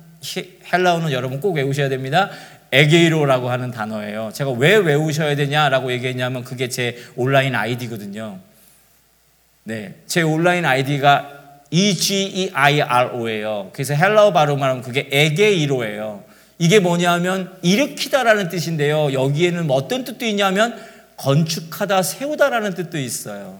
헬라어는 0.71 1.12
여러분 1.12 1.39
꼭 1.39 1.55
외우셔야 1.55 1.89
됩니다. 1.89 2.29
에게이로라고 2.71 3.49
하는 3.49 3.71
단어예요. 3.71 4.31
제가 4.33 4.51
왜 4.51 4.75
외우셔야 4.75 5.36
되냐라고 5.36 5.91
얘기했냐면 5.91 6.43
그게 6.43 6.69
제 6.69 6.97
온라인 7.15 7.55
아이디거든요. 7.55 8.39
네, 9.65 9.95
제 10.07 10.21
온라인 10.21 10.65
아이디가 10.65 11.41
E-G-E-I-R-O예요. 11.69 13.71
그래서 13.73 13.93
헬라어 13.93 14.33
발음하면 14.33 14.81
그게 14.81 15.07
에게이로예요. 15.12 16.23
이게 16.59 16.79
뭐냐면 16.79 17.51
일으키다라는 17.62 18.49
뜻인데요. 18.49 19.13
여기에는 19.13 19.69
어떤 19.71 20.03
뜻도 20.03 20.25
있냐면 20.25 20.79
건축하다, 21.17 22.03
세우다라는 22.03 22.75
뜻도 22.75 22.97
있어요. 22.97 23.59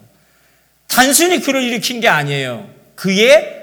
단순히 0.88 1.40
그를 1.40 1.64
일으킨 1.64 2.02
게 2.02 2.08
아니에요. 2.08 2.70
그의 2.96 3.63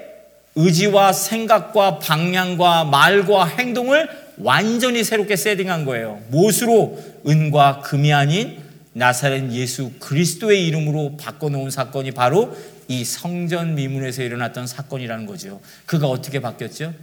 의지와 0.55 1.13
생각과 1.13 1.99
방향과 1.99 2.85
말과 2.85 3.45
행동을 3.45 4.09
완전히 4.37 5.03
새롭게 5.03 5.35
세팅한 5.35 5.85
거예요. 5.85 6.21
무엇으로? 6.29 6.97
은과 7.27 7.81
금이 7.81 8.11
아닌 8.13 8.59
나사렛 8.93 9.51
예수 9.51 9.91
그리스도의 9.99 10.67
이름으로 10.67 11.15
바꿔놓은 11.17 11.69
사건이 11.69 12.11
바로 12.11 12.55
이 12.87 13.05
성전 13.05 13.75
미문에서 13.75 14.23
일어났던 14.23 14.67
사건이라는 14.67 15.25
거죠. 15.25 15.61
그가 15.85 16.07
어떻게 16.07 16.41
바뀌었죠? 16.41 16.93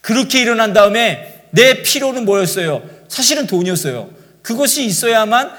그렇게 0.00 0.40
일어난 0.42 0.72
다음에 0.72 1.46
내 1.50 1.82
필요는 1.82 2.24
뭐였어요? 2.24 2.82
사실은 3.08 3.46
돈이었어요. 3.46 4.10
그것이 4.42 4.84
있어야만 4.84 5.50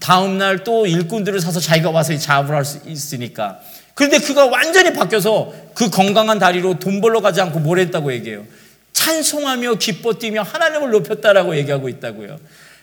다음날 0.00 0.64
또 0.64 0.86
일꾼들을 0.86 1.40
사서 1.40 1.60
자기가 1.60 1.90
와서 1.90 2.12
할수 2.54 2.80
있으니까. 2.86 3.60
그런데 3.94 4.18
그가 4.18 4.46
완전히 4.46 4.92
바뀌어서 4.92 5.52
그 5.74 5.88
건강한 5.88 6.38
다리로 6.38 6.78
돈 6.78 7.00
벌러 7.00 7.20
가지 7.20 7.40
않고 7.40 7.60
뭘 7.60 7.78
했다고 7.78 8.12
얘기해요. 8.12 8.44
찬송하며 8.92 9.76
기뻐 9.76 10.14
뛰며 10.14 10.42
하나님을 10.42 10.90
높였다라고 10.90 11.56
얘기하고 11.56 11.88
있다고요. 11.88 12.38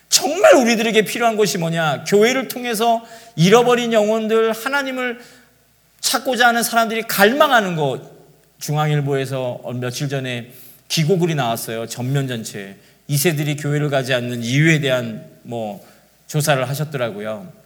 정말 0.10 0.56
우리들에게 0.56 1.04
필요한 1.04 1.38
것이 1.38 1.58
뭐냐? 1.58 2.04
교회를 2.06 2.47
통해서 2.47 3.04
잃어버린 3.36 3.93
영혼들, 3.93 4.52
하나님을 4.52 5.19
찾고자 6.02 6.47
하는 6.47 6.63
사람들이 6.63 7.04
갈망하는 7.04 7.76
것. 7.76 8.02
중앙일보에서 8.60 9.62
며칠 9.76 10.10
전에 10.10 10.52
기고글이 10.89 11.36
나왔어요. 11.36 11.88
전면 11.88 12.28
전체. 12.28 12.76
이세들이 13.08 13.56
교회를 13.56 13.89
가지 13.89 14.13
않는 14.13 14.43
이유에 14.43 14.80
대한 14.80 15.26
뭐 15.43 15.86
조사를 16.28 16.67
하셨더라고요. 16.67 17.61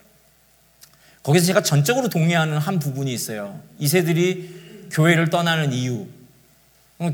거기서 1.25 1.47
제가 1.47 1.63
전적으로 1.63 2.07
동의하는 2.07 2.59
한 2.59 2.77
부분이 2.77 3.11
있어요. 3.11 3.59
이세들이 3.79 4.89
교회를 4.91 5.31
떠나는 5.31 5.73
이유. 5.73 6.05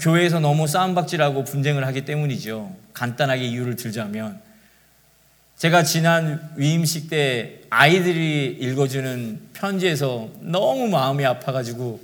교회에서 0.01 0.41
너무 0.41 0.67
싸움박질하고 0.67 1.45
분쟁을 1.45 1.87
하기 1.87 2.03
때문이죠. 2.03 2.75
간단하게 2.93 3.45
이유를 3.45 3.77
들자면. 3.77 4.41
제가 5.55 5.83
지난 5.83 6.51
위임식 6.57 7.09
때 7.09 7.61
아이들이 7.69 8.57
읽어주는 8.59 9.49
편지에서 9.53 10.29
너무 10.41 10.89
마음이 10.89 11.25
아파가지고 11.25 12.01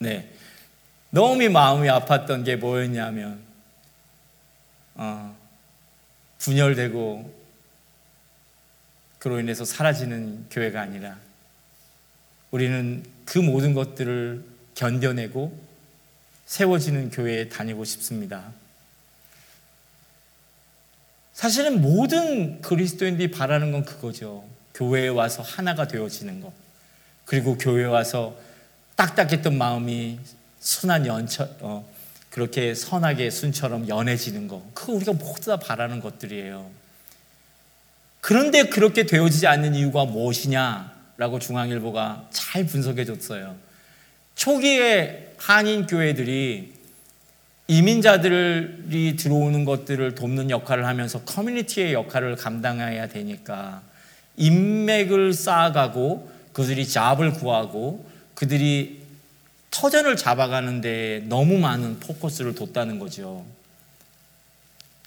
네. 0.00 0.28
너무 1.10 1.48
마음이 1.48 1.86
아팠던 1.86 2.44
게 2.44 2.56
뭐였냐면 2.56 3.38
어, 4.96 5.45
분열되고 6.46 7.34
그로 9.18 9.40
인해서 9.40 9.64
사라지는 9.64 10.46
교회가 10.48 10.80
아니라 10.80 11.16
우리는 12.52 13.04
그 13.24 13.38
모든 13.38 13.74
것들을 13.74 14.44
견뎌내고 14.76 15.66
세워지는 16.44 17.10
교회에 17.10 17.48
다니고 17.48 17.84
싶습니다. 17.84 18.52
사실은 21.32 21.82
모든 21.82 22.62
그리스도인들이 22.62 23.32
바라는 23.32 23.72
건 23.72 23.84
그거죠. 23.84 24.48
교회에 24.74 25.08
와서 25.08 25.42
하나가 25.42 25.88
되어지는 25.88 26.40
것. 26.40 26.52
그리고 27.24 27.58
교회에 27.58 27.86
와서 27.86 28.36
딱딱했던 28.94 29.58
마음이 29.58 30.20
순한 30.60 31.06
연처, 31.06 31.48
어, 31.60 31.95
그렇게 32.36 32.74
선하게 32.74 33.30
순처럼 33.30 33.88
연해지는 33.88 34.46
거. 34.46 34.62
그거 34.74 34.92
우리가 34.92 35.14
모두 35.14 35.46
다 35.46 35.56
바라는 35.56 36.00
것들이에요. 36.00 36.70
그런데 38.20 38.64
그렇게 38.64 39.06
되어지지 39.06 39.46
않는 39.46 39.74
이유가 39.74 40.04
무엇이냐라고 40.04 41.38
중앙일보가 41.38 42.28
잘 42.30 42.66
분석해 42.66 43.06
줬어요. 43.06 43.56
초기에 44.34 45.32
한인 45.38 45.86
교회들이 45.86 46.74
이민자들이 47.68 49.16
들어오는 49.16 49.64
것들을 49.64 50.14
돕는 50.14 50.50
역할을 50.50 50.84
하면서 50.84 51.22
커뮤니티의 51.22 51.94
역할을 51.94 52.36
감당해야 52.36 53.08
되니까 53.08 53.80
인맥을 54.36 55.32
쌓아가고 55.32 56.30
그들이 56.52 56.86
잡을 56.86 57.32
구하고 57.32 58.06
그들이 58.34 58.95
터전을 59.70 60.16
잡아가는데 60.16 61.24
너무 61.28 61.58
많은 61.58 62.00
포커스를 62.00 62.54
뒀다는 62.54 62.98
거죠. 62.98 63.44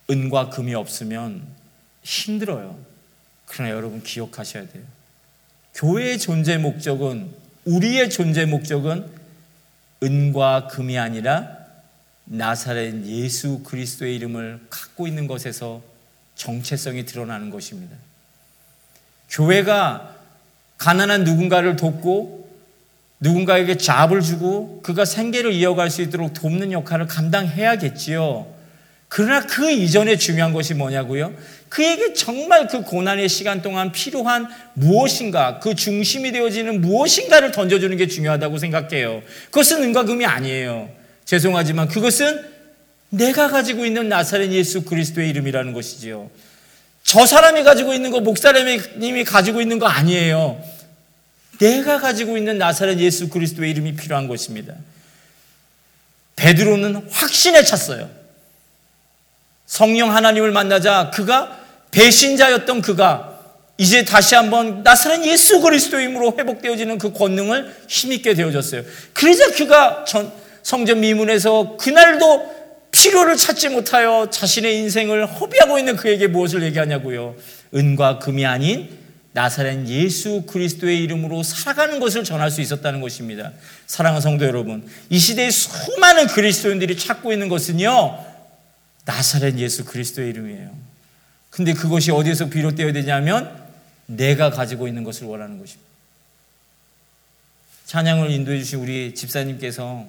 은과 0.09 0.49
금이 0.49 0.75
없으면 0.75 1.45
힘들어요. 2.03 2.77
그러나 3.45 3.71
여러분 3.71 4.03
기억하셔야 4.03 4.67
돼요. 4.67 4.83
교회의 5.73 6.19
존재 6.19 6.57
목적은 6.57 7.33
우리의 7.65 8.09
존재 8.09 8.45
목적은 8.45 9.09
은과 10.01 10.67
금이 10.67 10.97
아니라 10.97 11.57
나사렛 12.25 13.05
예수 13.05 13.63
그리스도의 13.63 14.15
이름을 14.15 14.67
갖고 14.69 15.07
있는 15.07 15.27
것에서 15.27 15.81
정체성이 16.35 17.05
드러나는 17.05 17.49
것입니다. 17.49 17.95
교회가 19.29 20.15
가난한 20.77 21.23
누군가를 21.23 21.75
돕고 21.75 22.38
누군가에게 23.19 23.77
잡을 23.77 24.21
주고 24.21 24.81
그가 24.81 25.05
생계를 25.05 25.51
이어갈 25.51 25.89
수 25.89 26.01
있도록 26.01 26.33
돕는 26.33 26.71
역할을 26.71 27.07
감당해야겠지요. 27.07 28.47
그러나 29.09 29.45
그 29.45 29.71
이전에 29.71 30.17
중요한 30.17 30.53
것이 30.53 30.75
뭐냐고요? 30.75 31.33
그에게 31.67 32.13
정말 32.13 32.67
그 32.67 32.83
고난의 32.83 33.27
시간 33.27 33.61
동안 33.61 33.91
필요한 33.91 34.47
무엇인가, 34.73 35.59
그 35.59 35.75
중심이 35.75 36.31
되어지는 36.31 36.81
무엇인가를 36.81 37.51
던져주는 37.51 37.95
게 37.97 38.07
중요하다고 38.07 38.57
생각해요. 38.59 39.21
그것은 39.45 39.83
은과 39.83 40.03
금이 40.03 40.25
아니에요. 40.25 40.89
죄송하지만 41.25 41.87
그것은 41.87 42.39
내가 43.09 43.49
가지고 43.49 43.85
있는 43.85 44.09
나사렛 44.09 44.51
예수 44.51 44.83
그리스도의 44.83 45.29
이름이라는 45.31 45.73
것이지요. 45.73 46.29
저 47.03 47.25
사람이 47.25 47.63
가지고 47.63 47.93
있는 47.93 48.11
거, 48.11 48.19
목사님이 48.19 49.23
가지고 49.23 49.61
있는 49.61 49.79
거 49.79 49.87
아니에요. 49.87 50.61
내가 51.59 51.99
가지고 51.99 52.37
있는 52.37 52.57
나사렛 52.57 52.99
예수 52.99 53.29
그리스도의 53.29 53.71
이름이 53.71 53.95
필요한 53.95 54.27
것입니다. 54.27 54.73
베드로는 56.35 57.07
확신에 57.11 57.63
찼어요. 57.63 58.09
성령 59.65 60.15
하나님을 60.15 60.51
만나자 60.51 61.11
그가 61.13 61.59
배신자였던 61.91 62.81
그가 62.81 63.39
이제 63.77 64.03
다시 64.03 64.35
한번 64.35 64.83
나사렛 64.83 65.25
예수 65.25 65.61
그리스도의 65.61 66.07
힘으로 66.07 66.35
회복되어지는 66.37 66.97
그 66.97 67.13
권능을 67.13 67.75
힘있게 67.87 68.33
되어졌어요. 68.33 68.83
그래서 69.13 69.51
그가 69.51 70.05
전, 70.05 70.31
성전 70.63 71.01
미문에서 71.01 71.77
그날도 71.77 72.59
필요를 72.91 73.37
찾지 73.37 73.69
못하여 73.69 74.27
자신의 74.29 74.77
인생을 74.79 75.25
허비하고 75.25 75.77
있는 75.77 75.95
그에게 75.95 76.27
무엇을 76.27 76.63
얘기하냐고요. 76.63 77.35
은과 77.73 78.19
금이 78.19 78.45
아닌 78.45 78.89
나사렛 79.39 79.87
예수 79.87 80.41
그리스도의 80.41 81.01
이름으로 81.01 81.43
살아가는 81.43 82.01
것을 82.01 82.25
전할 82.25 82.51
수 82.51 82.59
있었다는 82.59 82.99
것입니다. 82.99 83.53
사랑하는 83.87 84.19
성도 84.19 84.45
여러분, 84.45 84.85
이 85.09 85.17
시대의 85.17 85.49
수많은 85.49 86.27
그리스도인들이 86.27 86.97
찾고 86.97 87.31
있는 87.31 87.47
것은요, 87.47 88.25
나사렛 89.05 89.57
예수 89.59 89.85
그리스도의 89.85 90.31
이름이에요. 90.31 90.75
근데 91.51 91.71
그것이 91.71 92.11
어디에서 92.11 92.49
비롯되어야 92.49 92.91
되냐면 92.91 93.49
내가 94.07 94.49
가지고 94.49 94.89
있는 94.89 95.05
것을 95.05 95.25
원하는 95.25 95.57
것입니다. 95.57 95.87
찬양을 97.85 98.31
인도해 98.31 98.59
주신 98.59 98.79
우리 98.79 99.15
집사님께서 99.15 100.05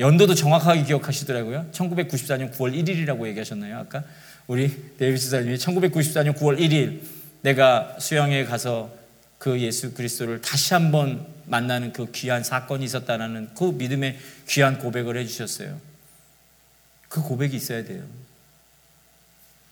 연도도 0.00 0.34
정확하게 0.34 0.82
기억하시더라고요. 0.82 1.68
1994년 1.70 2.52
9월 2.54 2.74
1일이라고 2.74 3.28
얘기하셨나요? 3.28 3.78
아까 3.78 4.02
우리 4.48 4.96
데이비 4.98 5.20
집사님이 5.20 5.56
1994년 5.56 6.34
9월 6.34 6.58
1일 6.58 7.19
내가 7.42 7.96
수영에 7.98 8.44
가서 8.44 8.90
그 9.38 9.58
예수 9.60 9.94
그리스도를 9.94 10.42
다시 10.42 10.74
한번 10.74 11.26
만나는 11.46 11.92
그 11.92 12.10
귀한 12.12 12.44
사건이 12.44 12.84
있었다는 12.84 13.50
그 13.54 13.64
믿음의 13.64 14.18
귀한 14.48 14.78
고백을 14.78 15.16
해주셨어요. 15.16 15.80
그 17.08 17.22
고백이 17.22 17.56
있어야 17.56 17.84
돼요. 17.84 18.04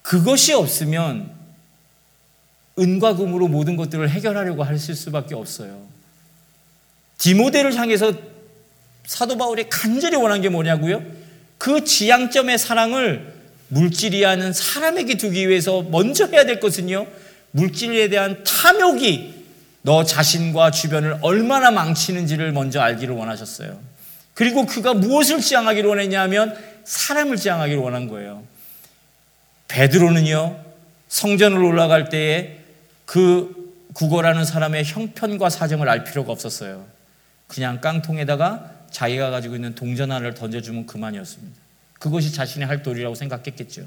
그것이 0.03 0.55
없으면 0.55 1.31
은과 2.79 3.17
금으로 3.17 3.49
모든 3.49 3.77
것들을 3.77 4.09
해결하려고 4.09 4.63
하실 4.63 4.95
수밖에 4.95 5.35
없어요. 5.35 5.87
디모데를 7.19 7.75
향해서 7.75 8.13
사도 9.05 9.37
바울이 9.37 9.69
간절히 9.69 10.17
원한 10.17 10.41
게 10.41 10.49
뭐냐고요? 10.49 11.03
그 11.59 11.85
지향점의 11.85 12.57
사랑을 12.59 13.35
물질이 13.69 14.23
하는 14.23 14.53
사람에게 14.53 15.17
두기 15.17 15.49
위해서 15.49 15.83
먼저 15.83 16.27
해야 16.27 16.47
될 16.47 16.61
것은요. 16.61 17.07
물질에 17.53 18.09
대한 18.09 18.43
탐욕이 18.45 19.35
너 19.83 20.05
자신과 20.05 20.71
주변을 20.71 21.19
얼마나 21.23 21.71
망치는지를 21.71 22.53
먼저 22.53 22.81
알기를 22.81 23.15
원하셨어요. 23.15 23.79
그리고 24.35 24.67
그가 24.67 24.95
무엇을 24.95 25.41
지향하기를 25.41 25.89
원했냐면 25.89 26.57
사람을 26.85 27.37
지향하기를 27.37 27.81
원한 27.81 28.09
거예요. 28.09 28.45
베드로는요, 29.69 30.65
성전을 31.09 31.63
올라갈 31.63 32.09
때에 32.09 32.59
그 33.05 33.75
구걸하는 33.95 34.45
사람의 34.45 34.85
형편과 34.85 35.51
사정을 35.51 35.89
알 35.89 36.05
필요가 36.05 36.33
없었어요. 36.33 36.87
그냥 37.47 37.81
깡통에다가 37.81 38.71
자기가 38.91 39.31
가지고 39.31 39.55
있는 39.55 39.75
동전 39.75 40.13
하나를 40.13 40.35
던져주면 40.35 40.87
그만이었습니다. 40.87 41.59
그것이 41.99 42.33
자신의 42.33 42.69
할 42.69 42.83
도리라고 42.83 43.15
생각했겠죠. 43.15 43.83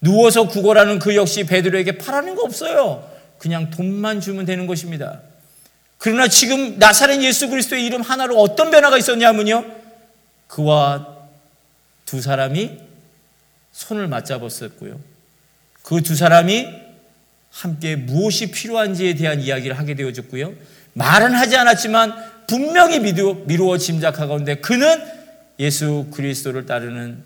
누워서 0.00 0.48
구걸하는 0.48 0.98
그 0.98 1.16
역시 1.16 1.44
베드로에게 1.44 1.98
바라는 1.98 2.34
거 2.34 2.42
없어요. 2.42 3.08
그냥 3.38 3.70
돈만 3.70 4.20
주면 4.20 4.44
되는 4.44 4.66
것입니다. 4.66 5.20
그러나 5.98 6.28
지금 6.28 6.78
나사렛 6.78 7.22
예수 7.22 7.48
그리스도의 7.48 7.84
이름 7.84 8.02
하나로 8.02 8.38
어떤 8.40 8.70
변화가 8.70 8.98
있었냐면요. 8.98 9.64
그와 10.46 11.16
두 12.06 12.20
사람이 12.20 12.78
손을 13.72 14.06
맞잡았었고요. 14.08 14.98
그 15.82 16.00
두 16.00 16.14
사람이 16.14 16.68
함께 17.50 17.96
무엇이 17.96 18.50
필요한지에 18.50 19.14
대한 19.14 19.40
이야기를 19.40 19.78
하게 19.78 19.94
되어졌고요. 19.94 20.52
말은 20.92 21.34
하지 21.34 21.56
않았지만 21.56 22.46
분명히 22.46 23.00
미루어 23.00 23.78
짐작하건대 23.78 24.56
그는 24.56 25.02
예수 25.58 26.06
그리스도를 26.12 26.66
따르는 26.66 27.22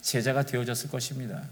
제자가 0.00 0.44
되어졌을 0.44 0.90
것입니다. 0.90 1.42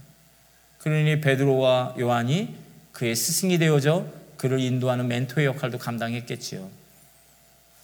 그러니 0.80 1.20
베드로와 1.20 1.96
요한이 1.98 2.56
그의 2.92 3.14
스승이 3.14 3.58
되어져 3.58 4.06
그를 4.36 4.60
인도하는 4.60 5.08
멘토의 5.08 5.46
역할도 5.46 5.78
감당했겠지요. 5.78 6.70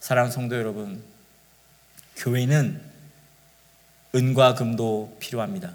사랑 0.00 0.30
성도 0.30 0.56
여러분, 0.56 1.02
교회는 2.16 2.80
은과 4.14 4.54
금도 4.54 5.16
필요합니다. 5.20 5.74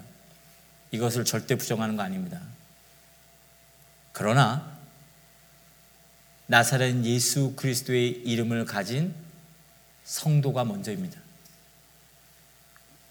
이것을 0.90 1.24
절대 1.24 1.54
부정하는 1.54 1.96
거 1.96 2.02
아닙니다. 2.02 2.40
그러나 4.12 4.76
나사렛 6.46 7.04
예수 7.04 7.54
그리스도의 7.54 8.10
이름을 8.10 8.64
가진 8.64 9.14
성도가 10.04 10.64
먼저입니다. 10.64 11.20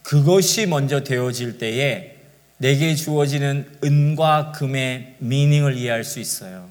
그것이 0.04 0.66
먼저 0.66 1.04
되어질 1.04 1.58
때에 1.58 2.21
내게 2.62 2.94
주어지는 2.94 3.68
은과 3.84 4.52
금의 4.52 5.16
미닝을 5.18 5.76
이해할 5.78 6.04
수 6.04 6.20
있어요. 6.20 6.70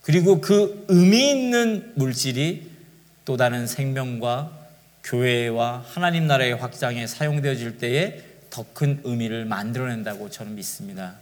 그리고 0.00 0.40
그 0.40 0.84
의미 0.86 1.28
있는 1.28 1.92
물질이 1.96 2.70
또 3.24 3.36
다른 3.36 3.66
생명과 3.66 4.52
교회와 5.02 5.84
하나님 5.88 6.28
나라의 6.28 6.54
확장에 6.54 7.08
사용되어질 7.08 7.78
때에 7.78 8.22
더 8.48 8.64
큰 8.74 9.00
의미를 9.02 9.44
만들어낸다고 9.44 10.30
저는 10.30 10.54
믿습니다. 10.54 11.14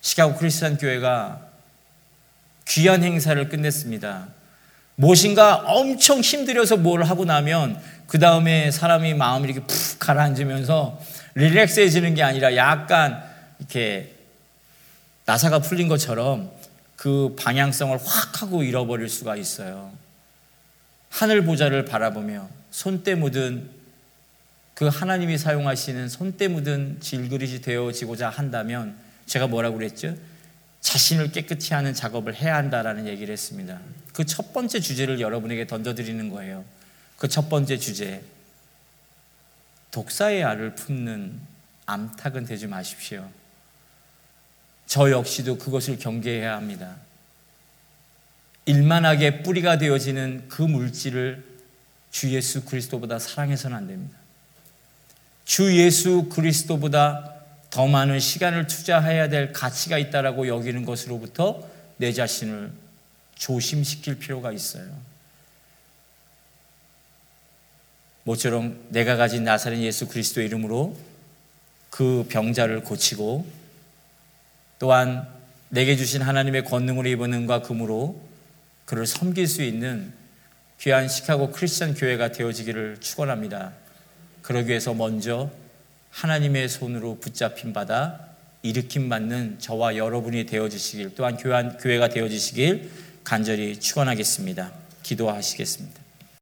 시카고 0.00 0.36
크리스천 0.36 0.78
교회가 0.78 1.48
귀한 2.68 3.02
행사를 3.02 3.48
끝냈습니다. 3.48 4.28
무엇인가 4.94 5.56
엄청 5.66 6.20
힘들여서 6.20 6.76
뭘 6.76 7.02
하고 7.02 7.24
나면 7.24 7.80
그 8.06 8.20
다음에 8.20 8.70
사람이 8.70 9.14
마음이 9.14 9.46
이렇게 9.46 9.60
푹 9.66 9.98
가라앉으면서 9.98 11.00
릴렉스해지는 11.40 12.14
게 12.14 12.22
아니라 12.22 12.54
약간 12.56 13.22
이렇게 13.58 14.14
나사가 15.24 15.58
풀린 15.60 15.88
것처럼 15.88 16.50
그 16.96 17.34
방향성을 17.38 17.96
확 18.04 18.42
하고 18.42 18.62
잃어버릴 18.62 19.08
수가 19.08 19.36
있어요. 19.36 19.92
하늘 21.08 21.44
보좌를 21.44 21.84
바라보며 21.84 22.48
손때 22.70 23.14
묻은 23.14 23.70
그 24.74 24.86
하나님이 24.86 25.38
사용하시는 25.38 26.08
손때 26.08 26.48
묻은 26.48 26.98
질그릇이 27.00 27.60
되어지고자 27.60 28.28
한다면 28.30 28.96
제가 29.26 29.46
뭐라고 29.46 29.76
그랬죠? 29.78 30.14
자신을 30.80 31.32
깨끗이 31.32 31.74
하는 31.74 31.92
작업을 31.92 32.34
해야 32.34 32.56
한다라는 32.56 33.06
얘기를 33.06 33.32
했습니다. 33.32 33.78
그 34.14 34.24
첫 34.24 34.52
번째 34.52 34.80
주제를 34.80 35.20
여러분에게 35.20 35.66
던져드리는 35.66 36.28
거예요. 36.30 36.64
그 37.18 37.28
첫 37.28 37.48
번째 37.48 37.76
주제. 37.78 38.22
독사의 39.90 40.44
알을 40.44 40.74
품는 40.74 41.40
암탉은 41.86 42.46
되지 42.46 42.66
마십시오. 42.66 43.28
저 44.86 45.10
역시도 45.10 45.58
그것을 45.58 45.98
경계해야 45.98 46.56
합니다. 46.56 46.96
일만하게 48.66 49.42
뿌리가 49.42 49.78
되어지는 49.78 50.48
그 50.48 50.62
물질을 50.62 51.44
주 52.10 52.32
예수 52.34 52.64
그리스도보다 52.64 53.18
사랑해서는 53.18 53.76
안 53.76 53.86
됩니다. 53.86 54.18
주 55.44 55.76
예수 55.76 56.28
그리스도보다 56.28 57.34
더 57.70 57.86
많은 57.86 58.18
시간을 58.18 58.66
투자해야 58.66 59.28
될 59.28 59.52
가치가 59.52 59.98
있다라고 59.98 60.48
여기는 60.48 60.84
것으로부터 60.84 61.68
내 61.96 62.12
자신을 62.12 62.72
조심시킬 63.36 64.18
필요가 64.18 64.52
있어요. 64.52 65.09
모처럼 68.24 68.84
내가 68.90 69.16
가진 69.16 69.44
나사렛 69.44 69.80
예수 69.80 70.08
그리스도 70.08 70.40
이름으로 70.40 70.96
그 71.90 72.26
병자를 72.28 72.82
고치고 72.84 73.46
또한 74.78 75.28
내게 75.68 75.96
주신 75.96 76.22
하나님의 76.22 76.64
권능으로 76.64 77.08
입은 77.08 77.32
은과 77.32 77.62
금으로 77.62 78.20
그를 78.84 79.06
섬길 79.06 79.46
수 79.46 79.62
있는 79.62 80.12
귀한 80.80 81.08
시카고 81.08 81.50
크리스천 81.50 81.94
교회가 81.94 82.32
되어지기를 82.32 82.98
축원합니다. 83.00 83.72
그러기 84.42 84.68
위해서 84.68 84.94
먼저 84.94 85.50
하나님의 86.10 86.68
손으로 86.68 87.20
붙잡힌 87.20 87.72
바다 87.72 88.26
일으킴 88.62 89.08
받는 89.08 89.58
저와 89.58 89.96
여러분이 89.96 90.46
되어지시길 90.46 91.14
또한 91.14 91.36
교회가 91.36 92.08
되어지시길 92.08 92.90
간절히 93.24 93.78
축원하겠습니다. 93.78 94.72
기도하시겠습니다. 95.02 96.09